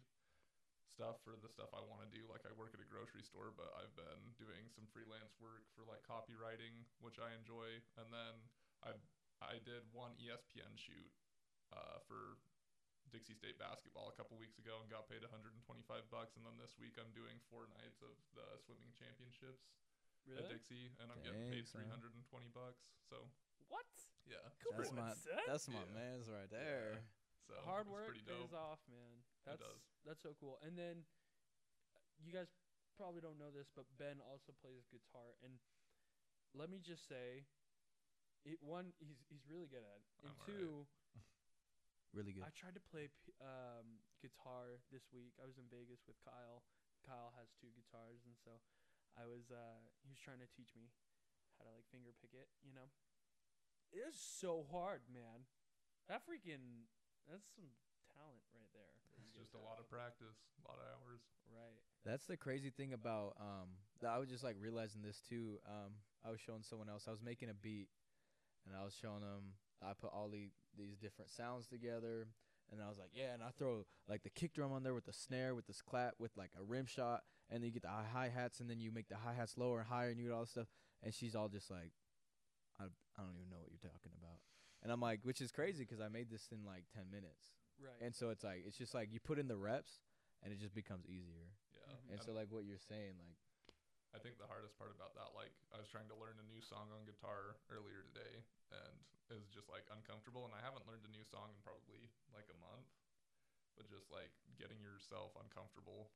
stuff 0.88 1.24
for 1.24 1.36
the 1.40 1.48
stuff 1.48 1.72
I 1.72 1.84
want 1.88 2.04
to 2.04 2.10
do. 2.12 2.28
Like 2.28 2.44
I 2.48 2.52
work 2.58 2.74
at 2.76 2.84
a 2.84 2.88
grocery 2.90 3.24
store, 3.24 3.52
but 3.56 3.72
I've 3.80 3.94
been 3.96 4.36
doing 4.36 4.68
some 4.72 4.88
freelance 4.92 5.36
work 5.40 5.64
for 5.76 5.84
like 5.88 6.04
copywriting, 6.04 6.84
which 7.00 7.20
I 7.20 7.32
enjoy. 7.36 7.80
And 8.00 8.12
then 8.12 8.34
I 8.84 8.92
I 9.42 9.58
did 9.64 9.88
one 9.94 10.14
ESPN 10.22 10.78
shoot 10.78 11.12
uh, 11.76 11.98
for 12.08 12.38
Dixie 13.12 13.36
State 13.36 13.60
basketball 13.60 14.08
a 14.08 14.16
couple 14.16 14.38
weeks 14.40 14.56
ago 14.62 14.80
and 14.80 14.88
got 14.88 15.08
paid 15.12 15.24
125 15.26 15.60
bucks, 16.14 16.36
and 16.40 16.44
then 16.48 16.56
this 16.62 16.78
week 16.80 16.96
I'm 17.02 17.12
doing 17.12 17.36
four 17.52 17.68
nights 17.80 18.00
of 18.06 18.14
the 18.38 18.46
swimming 18.64 18.92
championships 18.96 19.68
at 20.38 20.48
Dixie, 20.48 20.94
and 21.02 21.10
I'm 21.12 21.20
getting 21.26 21.44
Dang, 21.50 21.52
paid 21.60 21.68
son. 21.68 21.84
320 21.92 22.48
bucks. 22.56 22.88
So 23.10 23.18
What? 23.68 23.84
yeah, 24.30 24.40
it's 24.64 24.92
That's 24.92 24.94
my 24.96 25.12
son. 25.18 25.44
that's 25.50 25.68
my 25.68 25.84
Yeah. 25.84 25.98
man's 25.98 26.28
right 26.30 26.50
there. 26.52 27.04
so 27.50 27.58
Hard 27.68 27.90
work 27.90 28.06
pretty 28.08 28.24
dope. 28.24 28.48
pays 28.48 28.54
off, 28.54 28.80
man. 28.88 29.26
That's 29.44 29.60
does. 29.60 29.82
that's 30.06 30.22
so 30.22 30.32
cool. 30.40 30.62
And 30.64 30.78
then 30.78 31.04
you 32.22 32.32
guys 32.32 32.48
probably 32.96 33.20
don't 33.20 33.40
know 33.42 33.50
this, 33.52 33.68
but 33.76 33.90
Ben 33.98 34.22
also 34.22 34.54
plays 34.62 34.86
guitar. 34.94 35.36
And 35.44 35.58
let 36.54 36.70
me 36.70 36.78
just 36.80 37.10
say, 37.10 37.44
it 38.46 38.62
one 38.62 38.94
he's 39.02 39.26
he's 39.28 39.44
really 39.50 39.68
good 39.68 39.82
at. 39.84 40.00
it. 40.00 40.08
And 40.22 40.32
I'm 40.32 40.38
alright. 40.38 40.54
two, 40.54 40.86
Really 42.12 42.36
good. 42.36 42.44
I 42.44 42.52
tried 42.52 42.76
to 42.76 42.84
play 42.84 43.08
um, 43.40 44.04
guitar 44.20 44.84
this 44.92 45.08
week. 45.16 45.32
I 45.40 45.48
was 45.48 45.56
in 45.56 45.72
Vegas 45.72 46.04
with 46.04 46.20
Kyle. 46.20 46.68
Kyle 47.08 47.32
has 47.40 47.56
two 47.56 47.72
guitars, 47.72 48.28
and 48.28 48.36
so 48.36 48.60
I 49.16 49.24
was 49.26 49.48
uh, 49.50 49.80
he 50.04 50.12
was 50.12 50.20
trying 50.20 50.44
to 50.44 50.50
teach 50.52 50.76
me 50.76 50.92
how 51.56 51.66
to 51.66 51.72
like 51.72 51.88
finger 51.88 52.12
pick 52.20 52.36
it. 52.36 52.52
You 52.62 52.76
know, 52.76 52.92
it 53.96 54.04
is 54.04 54.20
so 54.20 54.68
hard, 54.68 55.08
man. 55.08 55.48
That 56.12 56.28
freaking 56.28 56.92
that's 57.32 57.48
some 57.56 57.72
talent 58.12 58.44
right 58.52 58.70
there. 58.76 58.92
It's 59.24 59.48
just 59.48 59.56
a 59.56 59.64
lot 59.64 59.80
of 59.80 59.88
practice, 59.88 60.36
a 60.60 60.68
lot 60.68 60.84
of 60.84 60.86
hours. 60.92 61.24
right. 61.48 61.80
That's 62.04 62.26
the 62.28 62.36
crazy 62.36 62.76
thing 62.76 62.92
about 62.92 63.40
um 63.40 63.80
that 64.04 64.12
I 64.12 64.20
was 64.20 64.28
just 64.28 64.44
like 64.44 64.60
realizing 64.60 65.02
this 65.02 65.24
too. 65.24 65.64
Um 65.64 65.96
I 66.28 66.30
was 66.30 66.44
showing 66.44 66.64
someone 66.64 66.90
else. 66.90 67.08
I 67.08 67.16
was 67.16 67.24
making 67.24 67.50
a 67.50 67.56
beat 67.56 67.88
and 68.68 68.76
I 68.76 68.84
was 68.84 68.94
showing 68.94 69.22
them 69.22 69.56
I 69.82 69.94
put 69.98 70.14
all 70.14 70.30
the, 70.30 70.54
these 70.78 70.98
different 70.98 71.32
sounds 71.32 71.68
together 71.68 72.28
and 72.72 72.82
I 72.82 72.88
was 72.88 72.98
like, 72.98 73.12
yeah, 73.14 73.34
and 73.34 73.44
I 73.44 73.50
throw 73.58 73.86
like 74.08 74.24
the 74.24 74.30
kick 74.30 74.54
drum 74.54 74.72
on 74.72 74.84
there 74.84 74.94
with 74.94 75.06
the 75.06 75.14
snare 75.14 75.56
with 75.56 75.68
this 75.68 75.82
clap 75.82 76.16
with 76.20 76.32
like 76.38 76.52
a 76.60 76.64
rim 76.64 76.86
shot 76.86 77.22
and 77.50 77.62
then 77.62 77.68
you 77.68 77.74
get 77.74 77.84
the 77.84 77.90
hi 77.90 78.32
hats 78.34 78.60
and 78.60 78.70
then 78.70 78.80
you 78.80 78.92
make 78.92 79.10
the 79.10 79.18
hi 79.18 79.34
hats 79.34 79.58
lower 79.58 79.80
and 79.80 79.90
higher 79.90 80.10
and 80.10 80.18
you 80.18 80.28
get 80.28 80.34
all 80.34 80.42
this 80.42 80.52
stuff 80.52 80.68
and 81.04 81.14
she's 81.14 81.36
all 81.36 81.50
just 81.50 81.70
like 81.70 81.92
I, 82.80 82.86
I 82.86 83.22
don't 83.22 83.36
even 83.36 83.50
know 83.50 83.60
what 83.60 83.70
you're 83.70 83.92
talking 83.92 84.12
about. 84.18 84.40
And 84.82 84.92
I'm 84.92 85.02
like, 85.02 85.20
which 85.22 85.42
is 85.42 85.52
crazy 85.52 85.84
because 85.84 86.02
I 86.02 86.08
made 86.10 86.32
this 86.32 86.50
in 86.52 86.66
like 86.66 86.86
10 86.96 87.12
minutes. 87.12 87.54
Right. 87.78 88.02
And 88.02 88.16
so 88.16 88.30
it's 88.30 88.44
like 88.44 88.64
it's 88.66 88.78
just 88.78 88.94
like 88.96 89.10
you 89.12 89.20
put 89.20 89.38
in 89.38 89.48
the 89.48 89.58
reps 89.58 90.02
and 90.42 90.54
it 90.54 90.60
just 90.60 90.74
becomes 90.74 91.06
easier. 91.06 91.54
Yeah. 91.76 91.94
Mhm. 91.94 92.14
And 92.14 92.24
so 92.24 92.32
like 92.32 92.48
what 92.50 92.64
you're 92.66 92.82
saying, 92.82 93.20
like 93.20 93.38
I 94.12 94.20
think 94.20 94.36
the 94.36 94.50
hardest 94.50 94.76
part 94.76 94.92
about 94.92 95.16
that, 95.16 95.32
like 95.32 95.56
I 95.72 95.80
was 95.80 95.88
trying 95.88 96.12
to 96.12 96.18
learn 96.20 96.36
a 96.36 96.48
new 96.52 96.60
song 96.60 96.92
on 96.92 97.08
guitar 97.08 97.56
earlier 97.72 98.04
today, 98.12 98.44
and 98.76 98.96
it 99.32 99.40
was 99.40 99.48
just 99.48 99.72
like 99.72 99.88
uncomfortable. 99.88 100.44
And 100.44 100.52
I 100.52 100.60
haven't 100.60 100.84
learned 100.84 101.08
a 101.08 101.12
new 101.16 101.24
song 101.24 101.48
in 101.56 101.60
probably 101.64 102.12
like 102.36 102.48
a 102.52 102.58
month, 102.60 102.92
but 103.80 103.88
just 103.88 104.12
like 104.12 104.32
getting 104.60 104.84
yourself 104.84 105.32
uncomfortable 105.40 106.12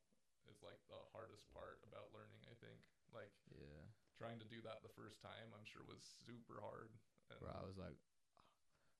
is 0.51 0.59
like 0.59 0.77
the 0.91 0.99
hardest 1.15 1.47
part 1.55 1.79
about 1.87 2.11
learning. 2.11 2.43
I 2.51 2.55
think 2.59 2.83
like 3.15 3.31
yeah, 3.55 3.87
trying 4.19 4.43
to 4.43 4.47
do 4.51 4.59
that 4.67 4.83
the 4.83 4.91
first 4.91 5.23
time, 5.23 5.55
I'm 5.55 5.63
sure 5.63 5.87
was 5.87 6.03
super 6.27 6.59
hard. 6.59 6.91
And 7.31 7.39
bro, 7.39 7.55
I 7.55 7.63
was 7.63 7.79
like, 7.79 7.95
ah, 8.35 8.43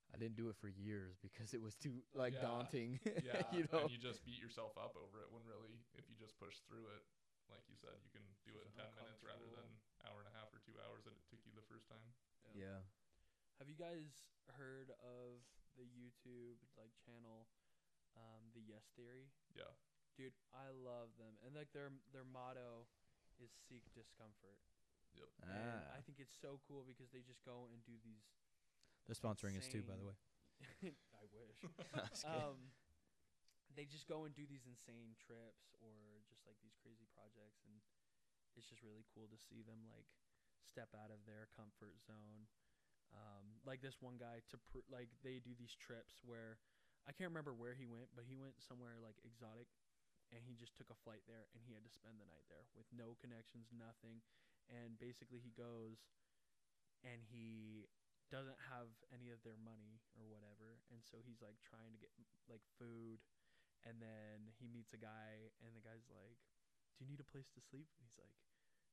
I 0.08 0.16
didn't 0.16 0.40
do 0.40 0.48
it 0.48 0.56
for 0.56 0.72
years 0.72 1.20
because 1.20 1.52
it 1.52 1.60
was 1.60 1.76
too 1.76 2.00
like 2.16 2.32
Yeah. 2.32 2.48
daunting. 2.48 2.96
yeah, 3.20 3.44
you 3.52 3.68
know. 3.68 3.84
and 3.84 3.92
you 3.92 4.00
just 4.00 4.24
beat 4.24 4.40
yourself 4.40 4.72
up 4.80 4.96
over 4.96 5.20
it 5.20 5.28
when 5.28 5.44
really, 5.44 5.76
if 6.00 6.08
you 6.08 6.16
just 6.16 6.32
push 6.40 6.56
through 6.64 6.88
it, 6.96 7.04
like 7.52 7.64
you 7.70 7.76
said, 7.78 7.96
you 8.02 8.10
can 8.12 8.24
do 8.46 8.54
it 8.58 8.66
in 8.66 8.72
ten 8.74 8.90
minutes 8.98 9.22
rather 9.22 9.46
than 9.54 9.66
hour 10.06 10.22
and 10.22 10.28
a 10.30 10.34
half 10.38 10.50
or 10.54 10.60
two 10.62 10.74
hours 10.86 11.02
that 11.06 11.14
it 11.14 11.24
took 11.30 11.42
you 11.46 11.52
the 11.54 11.64
first 11.70 11.86
time. 11.90 12.10
yeah. 12.54 12.82
Have 13.58 13.68
you 13.72 13.78
guys 13.78 14.28
heard 14.60 14.92
of 15.00 15.40
the 15.80 15.88
YouTube 15.88 16.60
like 16.76 16.92
channel, 17.00 17.48
um, 18.16 18.52
the 18.52 18.60
Yes 18.60 18.84
Theory? 18.96 19.32
Yeah. 19.56 19.72
Dude, 20.16 20.36
I 20.52 20.72
love 20.72 21.12
them, 21.20 21.36
and 21.44 21.52
like 21.56 21.72
their 21.76 21.92
their 22.12 22.24
motto 22.24 22.88
is 23.40 23.52
seek 23.68 23.84
discomfort. 23.92 24.60
And 25.44 25.52
Ah, 25.52 25.96
I 25.96 26.00
think 26.04 26.20
it's 26.20 26.36
so 26.36 26.60
cool 26.68 26.84
because 26.84 27.08
they 27.12 27.24
just 27.24 27.40
go 27.44 27.68
and 27.72 27.80
do 27.88 27.96
these. 28.04 28.24
they're 29.08 29.16
sponsoring 29.16 29.56
us 29.56 29.64
too, 29.68 29.80
by 29.84 29.96
the 29.96 30.04
way. 30.04 30.16
I 31.16 31.24
wish. 31.32 31.56
I'm 31.96 32.04
just 32.12 32.24
um, 32.28 32.72
they 33.76 33.84
just 33.84 34.08
go 34.08 34.24
and 34.24 34.32
do 34.32 34.48
these 34.48 34.64
insane 34.64 35.12
trips 35.20 35.76
or 35.84 36.24
just 36.26 36.42
like 36.48 36.56
these 36.64 36.74
crazy 36.80 37.06
projects, 37.12 37.60
and 37.68 37.76
it's 38.56 38.66
just 38.66 38.80
really 38.80 39.04
cool 39.12 39.28
to 39.28 39.36
see 39.36 39.60
them 39.60 39.84
like 39.84 40.08
step 40.64 40.90
out 40.96 41.12
of 41.12 41.22
their 41.28 41.46
comfort 41.52 42.00
zone. 42.00 42.48
Um, 43.14 43.62
like 43.62 43.84
this 43.84 44.02
one 44.02 44.18
guy 44.18 44.42
to 44.50 44.56
pr- 44.58 44.88
like 44.90 45.12
they 45.22 45.38
do 45.38 45.54
these 45.54 45.76
trips 45.76 46.18
where 46.24 46.58
I 47.06 47.14
can't 47.14 47.30
remember 47.30 47.54
where 47.54 47.76
he 47.76 47.86
went, 47.86 48.10
but 48.16 48.26
he 48.26 48.34
went 48.34 48.58
somewhere 48.58 48.98
like 48.98 49.20
exotic, 49.22 49.70
and 50.34 50.42
he 50.42 50.58
just 50.58 50.74
took 50.74 50.90
a 50.90 50.98
flight 51.06 51.22
there, 51.30 51.46
and 51.54 51.62
he 51.62 51.76
had 51.76 51.86
to 51.86 51.92
spend 51.92 52.18
the 52.18 52.26
night 52.26 52.48
there 52.50 52.66
with 52.74 52.88
no 52.90 53.14
connections, 53.22 53.70
nothing, 53.70 54.24
and 54.66 54.98
basically 54.98 55.38
he 55.38 55.54
goes, 55.54 56.02
and 57.06 57.22
he 57.22 57.86
doesn't 58.26 58.58
have 58.74 58.90
any 59.14 59.30
of 59.30 59.38
their 59.46 59.54
money 59.62 60.02
or 60.18 60.26
whatever, 60.26 60.82
and 60.90 60.98
so 61.06 61.22
he's 61.22 61.38
like 61.38 61.62
trying 61.62 61.94
to 61.94 62.00
get 62.02 62.10
like 62.50 62.66
food, 62.74 63.22
and 63.86 64.02
then 64.02 64.50
he 64.58 64.66
meets 64.66 64.90
a 64.92 64.98
guy, 64.98 65.54
and 65.62 65.70
the 65.78 65.80
guy's 65.80 66.10
like, 66.10 66.42
"Do 66.98 67.06
you 67.06 67.08
need 67.08 67.22
a 67.22 67.28
place 67.30 67.46
to 67.54 67.62
sleep?" 67.62 67.86
And 67.94 68.02
he's 68.02 68.18
like, 68.18 68.34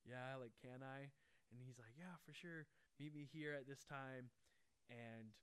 "Yeah, 0.05 0.37
like 0.37 0.53
can 0.61 0.85
I?" 0.85 1.09
And 1.49 1.57
he's 1.65 1.81
like, 1.81 1.97
"Yeah, 1.97 2.15
for 2.21 2.31
sure. 2.33 2.69
Meet 3.01 3.13
me 3.13 3.25
here 3.25 3.57
at 3.57 3.65
this 3.65 3.81
time." 3.83 4.29
And 4.87 5.33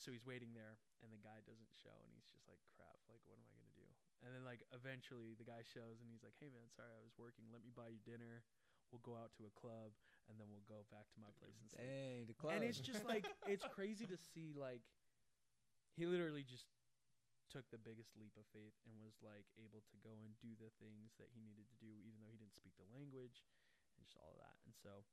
so 0.00 0.10
he's 0.10 0.26
waiting 0.26 0.52
there, 0.56 0.80
and 1.04 1.12
the 1.14 1.22
guy 1.22 1.38
doesn't 1.46 1.70
show, 1.70 1.94
and 2.02 2.10
he's 2.16 2.26
just 2.26 2.48
like, 2.50 2.58
"Crap! 2.74 2.98
Like, 3.06 3.22
what 3.30 3.38
am 3.38 3.46
I 3.46 3.54
gonna 3.54 3.76
do?" 3.78 3.86
And 4.26 4.34
then 4.34 4.42
like 4.42 4.66
eventually 4.74 5.34
the 5.38 5.46
guy 5.46 5.62
shows, 5.62 6.02
and 6.02 6.10
he's 6.10 6.26
like, 6.26 6.34
"Hey 6.42 6.50
man, 6.50 6.66
sorry 6.74 6.90
I 6.90 7.02
was 7.02 7.14
working. 7.14 7.46
Let 7.54 7.62
me 7.62 7.70
buy 7.70 7.88
you 7.94 8.02
dinner. 8.02 8.42
We'll 8.90 9.04
go 9.06 9.16
out 9.16 9.32
to 9.38 9.46
a 9.46 9.54
club, 9.54 9.94
and 10.28 10.38
then 10.38 10.50
we'll 10.50 10.66
go 10.66 10.84
back 10.90 11.06
to 11.14 11.18
my 11.22 11.30
place 11.38 11.54
and 11.60 11.70
sleep." 11.70 11.86
Dang, 11.86 12.26
the 12.26 12.34
club. 12.34 12.58
And 12.58 12.64
it's 12.64 12.82
just 12.82 13.04
like 13.04 13.26
it's 13.46 13.66
crazy 13.70 14.06
to 14.06 14.18
see 14.34 14.54
like 14.56 14.82
he 15.94 16.06
literally 16.06 16.42
just 16.42 16.66
took 17.52 17.68
the 17.68 17.80
biggest 17.80 18.16
leap 18.16 18.32
of 18.40 18.48
faith 18.56 18.72
and 18.88 18.96
was 19.04 19.20
like 19.20 19.44
able 19.60 19.84
to 19.84 19.96
go 20.00 20.24
and 20.24 20.32
do 20.40 20.56
the 20.56 20.72
things 20.80 21.12
that 21.20 21.28
he 21.36 21.44
needed 21.44 21.68
to 21.68 21.76
do 21.76 21.92
even 22.00 22.16
though 22.24 22.32
he 22.32 22.40
didn't 22.40 22.56
speak 22.56 22.72
the 22.80 22.88
language 22.88 23.44
and 23.92 24.00
just 24.08 24.16
all 24.16 24.32
of 24.32 24.40
that. 24.40 24.56
And 24.64 24.72
so 24.72 25.04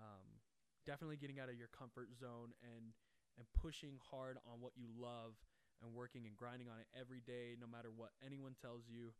um 0.00 0.40
definitely 0.88 1.20
getting 1.20 1.38
out 1.38 1.52
of 1.52 1.56
your 1.60 1.68
comfort 1.70 2.08
zone 2.16 2.56
and 2.64 2.96
and 3.36 3.44
pushing 3.52 4.00
hard 4.00 4.40
on 4.48 4.64
what 4.64 4.72
you 4.80 4.88
love 4.96 5.36
and 5.84 5.92
working 5.92 6.24
and 6.24 6.34
grinding 6.38 6.72
on 6.72 6.80
it 6.80 6.88
every 6.96 7.20
day 7.20 7.54
no 7.60 7.68
matter 7.68 7.92
what 7.92 8.16
anyone 8.24 8.56
tells 8.56 8.88
you 8.88 9.12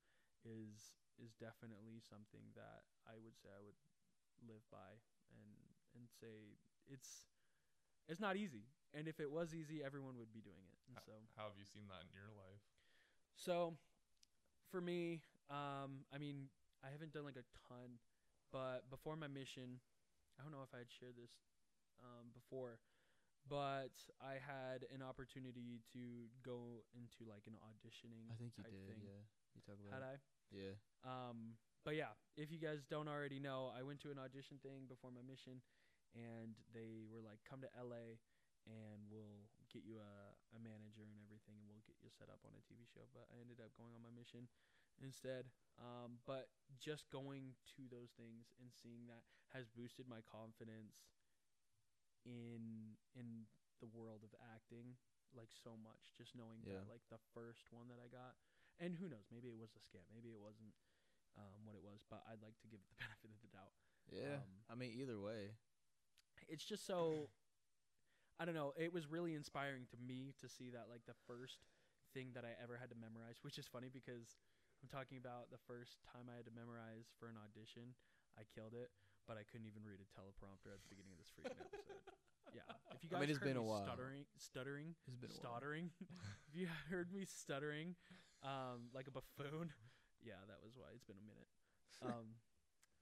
is 0.49 0.97
is 1.21 1.37
definitely 1.37 2.01
something 2.03 2.43
that 2.57 2.85
I 3.07 3.21
would 3.21 3.37
say 3.39 3.53
I 3.53 3.63
would 3.63 3.79
live 4.43 4.65
by 4.73 4.99
and 5.31 5.51
and 5.95 6.09
say 6.11 6.59
it's 6.89 7.29
it's 8.09 8.21
not 8.21 8.37
easy. 8.37 8.69
And 8.95 9.09
if 9.09 9.19
it 9.19 9.31
was 9.31 9.55
easy, 9.55 9.83
everyone 9.83 10.17
would 10.19 10.33
be 10.33 10.41
doing 10.41 10.63
it. 10.71 10.79
And 10.89 10.97
Ho- 10.97 11.03
so 11.07 11.13
How 11.37 11.51
have 11.51 11.59
you 11.59 11.67
seen 11.67 11.91
that 11.91 12.07
in 12.07 12.11
your 12.15 12.31
life? 12.39 12.63
so 13.35 13.75
for 14.71 14.81
me, 14.81 15.23
um, 15.51 16.07
I 16.15 16.19
mean, 16.19 16.47
I 16.87 16.91
haven't 16.95 17.13
done 17.13 17.25
like 17.25 17.37
a 17.37 17.47
ton, 17.67 17.99
but 18.53 18.89
before 18.91 19.17
my 19.17 19.27
mission, 19.27 19.81
I 20.39 20.43
don't 20.43 20.53
know 20.53 20.63
if 20.63 20.71
I 20.75 20.79
had 20.79 20.91
shared 20.91 21.17
this 21.19 21.35
um, 22.03 22.31
before, 22.33 22.79
but 23.49 23.95
I 24.23 24.39
had 24.39 24.87
an 24.95 25.03
opportunity 25.03 25.83
to 25.93 26.31
go 26.47 26.87
into 26.95 27.27
like 27.27 27.47
an 27.51 27.59
auditioning. 27.67 28.31
I 28.31 28.39
think 28.39 28.55
you 28.57 28.63
type 28.65 28.73
did. 28.73 28.87
thing. 28.87 29.03
Yeah, 29.03 29.23
you 29.55 29.61
talk 29.67 29.79
about. 29.83 29.99
Had 29.99 30.07
it. 30.07 30.15
I? 30.15 30.17
Yeah. 30.55 30.75
Um, 31.03 31.59
but 31.85 31.95
yeah, 31.99 32.15
if 32.37 32.51
you 32.51 32.59
guys 32.59 32.87
don't 32.89 33.09
already 33.09 33.39
know, 33.39 33.71
I 33.75 33.83
went 33.83 34.01
to 34.07 34.11
an 34.11 34.19
audition 34.19 34.59
thing 34.63 34.87
before 34.89 35.11
my 35.11 35.23
mission, 35.27 35.61
and 36.15 36.55
they 36.73 37.05
were 37.11 37.21
like, 37.21 37.43
"Come 37.49 37.61
to 37.63 37.71
LA, 37.77 38.19
and 38.67 39.05
we'll 39.11 39.49
get 39.73 39.83
you 39.85 39.99
a, 40.01 40.13
a 40.57 40.61
manager 40.61 41.05
and 41.07 41.19
everything, 41.21 41.59
and 41.61 41.67
we'll 41.69 41.85
get 41.87 41.99
you 42.03 42.09
set 42.13 42.29
up 42.33 42.41
on 42.47 42.53
a 42.57 42.63
TV 42.65 42.85
show." 42.89 43.05
But 43.13 43.29
I 43.33 43.41
ended 43.41 43.61
up 43.61 43.73
going 43.77 43.93
on 43.97 44.03
my 44.05 44.13
mission 44.15 44.47
instead. 45.03 45.51
Um, 45.81 46.23
but 46.27 46.49
just 46.79 47.11
going 47.11 47.59
to 47.77 47.91
those 47.91 48.15
things 48.15 48.55
and 48.63 48.71
seeing 48.71 49.11
that 49.11 49.27
has 49.51 49.67
boosted 49.71 50.07
my 50.07 50.23
confidence 50.23 50.95
in 52.25 52.95
in 53.19 53.47
the 53.83 53.91
world 53.91 54.23
of 54.25 54.33
acting 54.55 54.97
like 55.35 55.51
so 55.51 55.75
much. 55.83 56.15
Just 56.17 56.35
knowing 56.39 56.63
Yeah. 56.63 56.79
that 56.85 56.89
like 56.89 57.03
the 57.11 57.21
first 57.35 57.67
one 57.75 57.89
that 57.91 57.99
I 57.99 58.09
got, 58.09 58.39
and 58.79 58.95
who 58.95 59.09
knows, 59.11 59.27
maybe 59.31 59.49
it 59.51 59.59
was 59.59 59.75
a 59.75 59.83
scam, 59.83 60.07
maybe 60.15 60.31
it 60.31 60.39
wasn't 60.41 60.73
um, 61.37 61.67
what 61.67 61.75
it 61.75 61.83
was, 61.83 62.01
but 62.09 62.23
I'd 62.31 62.43
like 62.43 62.57
to 62.63 62.69
give 62.71 62.79
it 62.81 62.89
the 62.89 62.95
benefit 63.03 63.31
of 63.35 63.41
the 63.43 63.51
doubt. 63.51 63.75
Yeah. 64.11 64.39
Um, 64.39 64.63
I 64.71 64.75
mean, 64.79 64.93
either 64.95 65.19
way. 65.19 65.59
It's 66.49 66.65
just 66.65 66.85
so 66.87 67.31
I 68.39 68.45
don't 68.45 68.55
know. 68.55 68.75
It 68.77 68.93
was 68.93 69.07
really 69.07 69.35
inspiring 69.35 69.87
to 69.95 69.99
me 70.01 70.35
to 70.41 70.49
see 70.49 70.71
that 70.75 70.87
like 70.91 71.07
the 71.07 71.15
first 71.27 71.63
thing 72.13 72.35
that 72.35 72.45
I 72.45 72.55
ever 72.63 72.77
had 72.79 72.91
to 72.91 72.99
memorize, 72.99 73.39
which 73.43 73.59
is 73.59 73.67
funny 73.71 73.89
because 73.93 74.39
I'm 74.83 74.91
talking 74.91 75.19
about 75.19 75.51
the 75.55 75.63
first 75.67 76.03
time 76.03 76.27
I 76.31 76.37
had 76.37 76.47
to 76.51 76.55
memorize 76.55 77.11
for 77.19 77.31
an 77.31 77.39
audition. 77.39 77.95
I 78.35 78.43
killed 78.51 78.75
it, 78.75 78.91
but 79.31 79.39
I 79.39 79.47
couldn't 79.47 79.71
even 79.71 79.87
read 79.87 80.03
a 80.03 80.09
teleprompter 80.11 80.75
at 80.75 80.83
the 80.83 80.91
beginning 80.91 81.15
of 81.15 81.19
this 81.23 81.31
freaking 81.35 81.59
episode. 81.59 81.95
Yeah, 82.55 82.63
if 82.95 83.03
you 83.03 83.11
I 83.11 83.19
guys 83.19 83.21
mean, 83.21 83.31
it's 83.35 83.39
heard 83.43 83.49
been 83.51 83.57
a 83.59 83.63
me 83.63 83.67
while. 83.67 83.83
stuttering, 83.83 84.25
stuttering, 84.39 84.95
It's 85.11 85.19
been 85.19 85.31
stuttering, 85.35 85.91
if 86.47 86.55
you 86.55 86.69
heard 86.89 87.11
me 87.11 87.27
stuttering, 87.27 87.97
um, 88.47 88.95
like 88.95 89.09
a 89.09 89.11
buffoon, 89.11 89.75
yeah, 90.23 90.39
that 90.47 90.63
was 90.63 90.71
why. 90.79 90.95
It's 90.95 91.03
been 91.03 91.19
a 91.19 91.27
minute. 91.27 91.51
Um, 92.05 92.39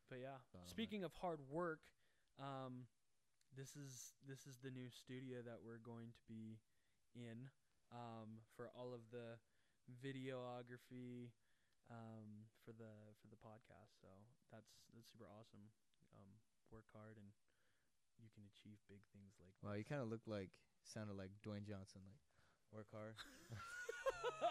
but 0.08 0.20
yeah, 0.24 0.40
that. 0.54 0.68
speaking 0.70 1.04
of 1.04 1.12
hard 1.20 1.40
work, 1.50 1.80
um, 2.40 2.88
this 3.56 3.76
is 3.76 4.16
this 4.26 4.46
is 4.48 4.58
the 4.64 4.72
new 4.72 4.88
studio 4.88 5.44
that 5.44 5.60
we're 5.60 5.82
going 5.82 6.12
to 6.16 6.22
be 6.28 6.58
in 7.14 7.52
um, 7.92 8.40
for 8.56 8.72
all 8.72 8.92
of 8.96 9.04
the 9.12 9.36
videography 10.00 11.32
um, 11.92 12.48
for 12.64 12.72
the 12.72 12.92
for 13.20 13.28
the 13.28 13.40
podcast. 13.40 14.00
So 14.00 14.08
that's 14.48 14.88
that's 14.94 15.08
super 15.12 15.28
awesome. 15.28 15.68
Um, 16.16 16.32
work 16.72 16.88
hard 16.92 17.16
and 17.20 17.28
you 18.20 18.28
can 18.32 18.44
achieve 18.48 18.80
big 18.88 19.02
things 19.12 19.36
like. 19.40 19.52
Wow, 19.60 19.76
you 19.76 19.84
kind 19.84 20.00
of 20.00 20.08
looked 20.08 20.28
like 20.28 20.48
sounded 20.84 21.16
like 21.16 21.30
Dwayne 21.44 21.64
Johnson. 21.68 22.00
Like 22.06 22.20
work 22.72 22.88
hard. 22.92 23.16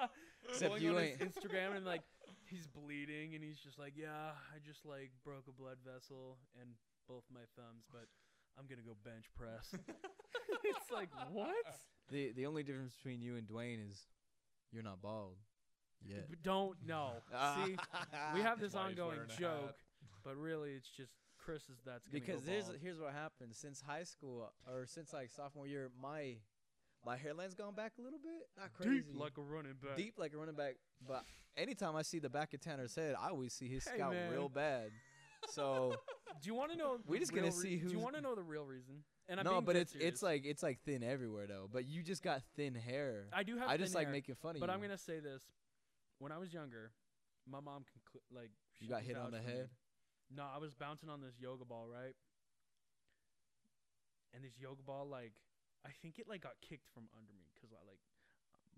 Except 0.49 0.77
Going 0.77 0.83
you 0.83 0.97
on 0.97 1.03
ain't. 1.03 1.19
his 1.21 1.29
Instagram 1.33 1.75
and 1.75 1.85
like 1.85 2.01
he's 2.45 2.67
bleeding 2.67 3.35
and 3.35 3.43
he's 3.43 3.59
just 3.59 3.79
like, 3.79 3.93
yeah, 3.95 4.35
I 4.51 4.59
just 4.65 4.85
like 4.85 5.11
broke 5.23 5.47
a 5.47 5.55
blood 5.55 5.77
vessel 5.85 6.37
and 6.59 6.75
both 7.07 7.23
my 7.31 7.45
thumbs, 7.55 7.85
but 7.91 8.07
I'm 8.59 8.65
gonna 8.67 8.81
go 8.85 8.95
bench 9.03 9.25
press. 9.37 9.73
it's 10.63 10.91
like 10.91 11.09
what? 11.31 11.55
The 12.11 12.31
the 12.33 12.45
only 12.45 12.63
difference 12.63 12.93
between 12.95 13.21
you 13.21 13.35
and 13.35 13.47
Dwayne 13.47 13.79
is 13.89 14.05
you're 14.71 14.83
not 14.83 15.01
bald. 15.01 15.35
Yet. 16.03 16.29
B- 16.31 16.37
Don't 16.43 16.77
no. 16.87 17.11
See, 17.65 17.75
we 18.33 18.41
have 18.41 18.59
this 18.59 18.73
Why 18.73 18.89
he's 18.89 18.99
ongoing 18.99 19.17
wearing 19.17 19.31
a 19.31 19.39
joke, 19.39 19.75
but 20.23 20.35
really 20.35 20.71
it's 20.71 20.89
just 20.89 21.13
Chris 21.37 21.63
is 21.63 21.77
that's 21.85 22.07
gonna 22.07 22.19
because 22.19 22.41
go 22.41 22.51
there's 22.51 22.65
bald. 22.65 22.77
here's 22.81 22.99
what 22.99 23.13
happened 23.13 23.55
since 23.55 23.81
high 23.81 24.03
school 24.03 24.51
or 24.67 24.85
since 24.85 25.13
like 25.13 25.29
sophomore 25.29 25.67
year, 25.67 25.89
my 26.01 26.35
my 27.05 27.17
hairline's 27.17 27.55
gone 27.55 27.73
back 27.75 27.93
a 27.99 28.01
little 28.01 28.19
bit. 28.19 28.47
Not 28.57 28.73
crazy. 28.73 28.95
deep 28.97 29.05
like 29.15 29.37
a 29.37 29.41
running 29.41 29.73
back. 29.81 29.97
deep 29.97 30.15
like 30.17 30.33
a 30.33 30.37
running 30.37 30.55
back. 30.55 30.75
But 31.07 31.23
anytime 31.57 31.95
I 31.95 32.01
see 32.03 32.19
the 32.19 32.29
back 32.29 32.53
of 32.53 32.61
Tanner's 32.61 32.95
head, 32.95 33.15
I 33.19 33.29
always 33.29 33.53
see 33.53 33.67
his 33.67 33.85
Hey, 33.87 33.95
scalp 33.95 34.13
man. 34.13 34.31
real 34.31 34.49
bad. 34.49 34.91
So 35.49 35.95
Do 36.41 36.47
you 36.47 36.55
want 36.55 36.71
to 36.71 36.77
know? 36.77 36.97
We 37.05 37.17
the 37.17 37.21
just 37.21 37.31
gonna 37.33 37.47
real 37.47 37.55
re- 37.55 37.61
see 37.61 37.69
Do 37.69 37.75
you 37.75 37.89
who's- 37.91 37.95
want 38.03 38.15
to 38.15 38.21
know 38.21 38.35
the 38.35 38.43
real 38.43 38.65
reason? 38.65 39.03
And 39.27 39.39
I'm 39.39 39.43
no, 39.45 39.51
being 39.53 39.65
but 39.65 39.73
dead 39.73 39.81
it's 39.83 39.91
serious. 39.93 40.09
it's 40.13 40.23
like 40.23 40.41
it's 40.45 40.63
like 40.63 40.79
thin 40.85 41.03
everywhere 41.03 41.47
though. 41.47 41.67
But 41.71 41.85
you 41.85 42.03
just 42.03 42.21
got 42.23 42.41
thin 42.55 42.75
hair. 42.75 43.27
I 43.33 43.43
do 43.43 43.57
have. 43.57 43.69
I 43.69 43.77
just 43.77 43.93
thin 43.93 43.99
like 43.99 44.07
hair, 44.07 44.13
making 44.13 44.35
fun 44.35 44.55
of 44.55 44.59
But 44.59 44.69
you. 44.69 44.73
I'm 44.75 44.81
gonna 44.81 44.97
say 44.97 45.19
this: 45.19 45.43
when 46.19 46.31
I 46.31 46.37
was 46.37 46.53
younger, 46.53 46.91
my 47.49 47.59
mom 47.59 47.83
can 47.83 48.01
cl- 48.11 48.23
like. 48.31 48.51
You 48.79 48.85
she 48.87 48.87
got 48.87 48.99
can 48.99 49.07
hit 49.07 49.17
on 49.17 49.31
vouch 49.31 49.31
the 49.31 49.37
for 49.45 49.47
me. 49.47 49.57
head? 49.57 49.69
No, 50.35 50.43
I 50.43 50.57
was 50.57 50.73
bouncing 50.73 51.09
on 51.09 51.21
this 51.21 51.35
yoga 51.39 51.65
ball, 51.65 51.87
right? 51.87 52.15
And 54.33 54.43
this 54.43 54.57
yoga 54.57 54.81
ball, 54.81 55.07
like, 55.07 55.33
I 55.85 55.91
think 56.01 56.17
it 56.19 56.27
like 56.27 56.41
got 56.41 56.55
kicked 56.61 56.87
from 56.93 57.03
under 57.17 57.33
me 57.33 57.51
because 57.53 57.75
I 57.75 57.83
like 57.87 57.99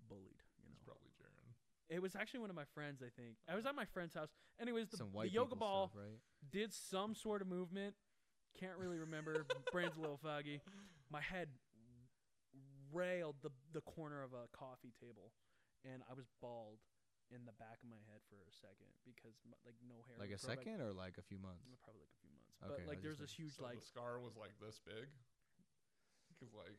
bullied. 0.08 0.42
You 0.58 0.70
It's 0.74 0.82
know, 0.86 0.92
probably 0.94 1.10
Jaren. 1.14 1.54
It 1.94 2.02
was 2.02 2.16
actually 2.16 2.40
one 2.40 2.50
of 2.50 2.56
my 2.56 2.66
friends. 2.74 3.02
I 3.02 3.08
think 3.14 3.36
I 3.48 3.54
was 3.54 3.64
at 3.66 3.74
my 3.74 3.84
friend's 3.86 4.14
house. 4.14 4.30
Anyways, 4.60 4.88
the, 4.90 4.96
Some 4.98 5.10
the 5.14 5.28
yoga 5.30 5.54
people 5.54 5.66
ball 5.66 5.88
stuff, 5.88 6.02
right? 6.02 6.18
did 6.50 6.72
some 6.74 7.14
sort 7.14 7.40
of 7.40 7.48
movement. 7.48 7.94
Can't 8.58 8.76
really 8.78 8.98
remember. 8.98 9.46
Brain's 9.72 9.96
a 9.96 10.00
little 10.00 10.18
foggy. 10.18 10.60
My 11.10 11.20
head 11.20 11.48
railed 12.92 13.36
the 13.42 13.50
the 13.72 13.80
corner 13.82 14.22
of 14.22 14.32
a 14.34 14.46
coffee 14.56 14.92
table, 15.00 15.30
and 15.84 16.02
I 16.10 16.14
was 16.14 16.26
bald 16.42 16.78
in 17.32 17.46
the 17.46 17.56
back 17.56 17.80
of 17.82 17.88
my 17.88 17.98
head 18.10 18.20
for 18.30 18.38
a 18.46 18.52
second 18.52 18.90
because 19.06 19.34
m- 19.46 19.56
like 19.64 19.78
no 19.86 20.02
hair. 20.06 20.18
Like 20.18 20.30
a 20.30 20.38
would 20.38 20.44
grow 20.44 20.54
second 20.54 20.78
or 20.82 20.92
like 20.92 21.16
a 21.18 21.24
few 21.24 21.38
months. 21.38 21.66
Probably 21.82 22.02
like 22.02 22.14
a 22.14 22.20
few 22.22 22.30
months. 22.34 22.50
Okay, 22.62 22.82
but 22.82 22.90
like 22.90 23.00
I 23.00 23.02
there's 23.02 23.18
just 23.22 23.34
this 23.34 23.38
huge 23.38 23.54
So 23.58 23.64
like. 23.66 23.80
the 23.80 23.86
scar 23.86 24.18
was 24.22 24.34
like 24.38 24.54
this 24.62 24.78
big. 24.82 25.08
Because 26.30 26.54
like 26.54 26.78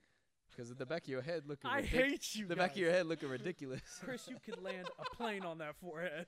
Because 0.52 0.72
at 0.72 0.78
the 0.78 0.86
back 0.86 1.04
of 1.04 1.10
your 1.10 1.22
head 1.22 1.44
looking 1.48 1.70
I 1.70 1.82
ridic- 1.82 1.86
hate 1.86 2.36
you. 2.36 2.48
the 2.48 2.56
back 2.56 2.72
of 2.72 2.78
your 2.78 2.92
head 2.92 3.06
looking 3.08 3.30
ridiculous. 3.30 3.82
Chris, 4.04 4.28
you 4.30 4.38
could 4.46 4.62
land 4.62 4.88
a 5.00 5.16
plane 5.16 5.44
on 5.44 5.58
that 5.60 5.76
forehead. 5.76 6.28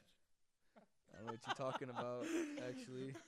I 0.78 1.18
don't 1.18 1.26
know 1.28 1.32
what 1.34 1.42
you're 1.48 1.56
talking 1.72 1.90
about, 1.90 2.26
actually. 2.68 3.14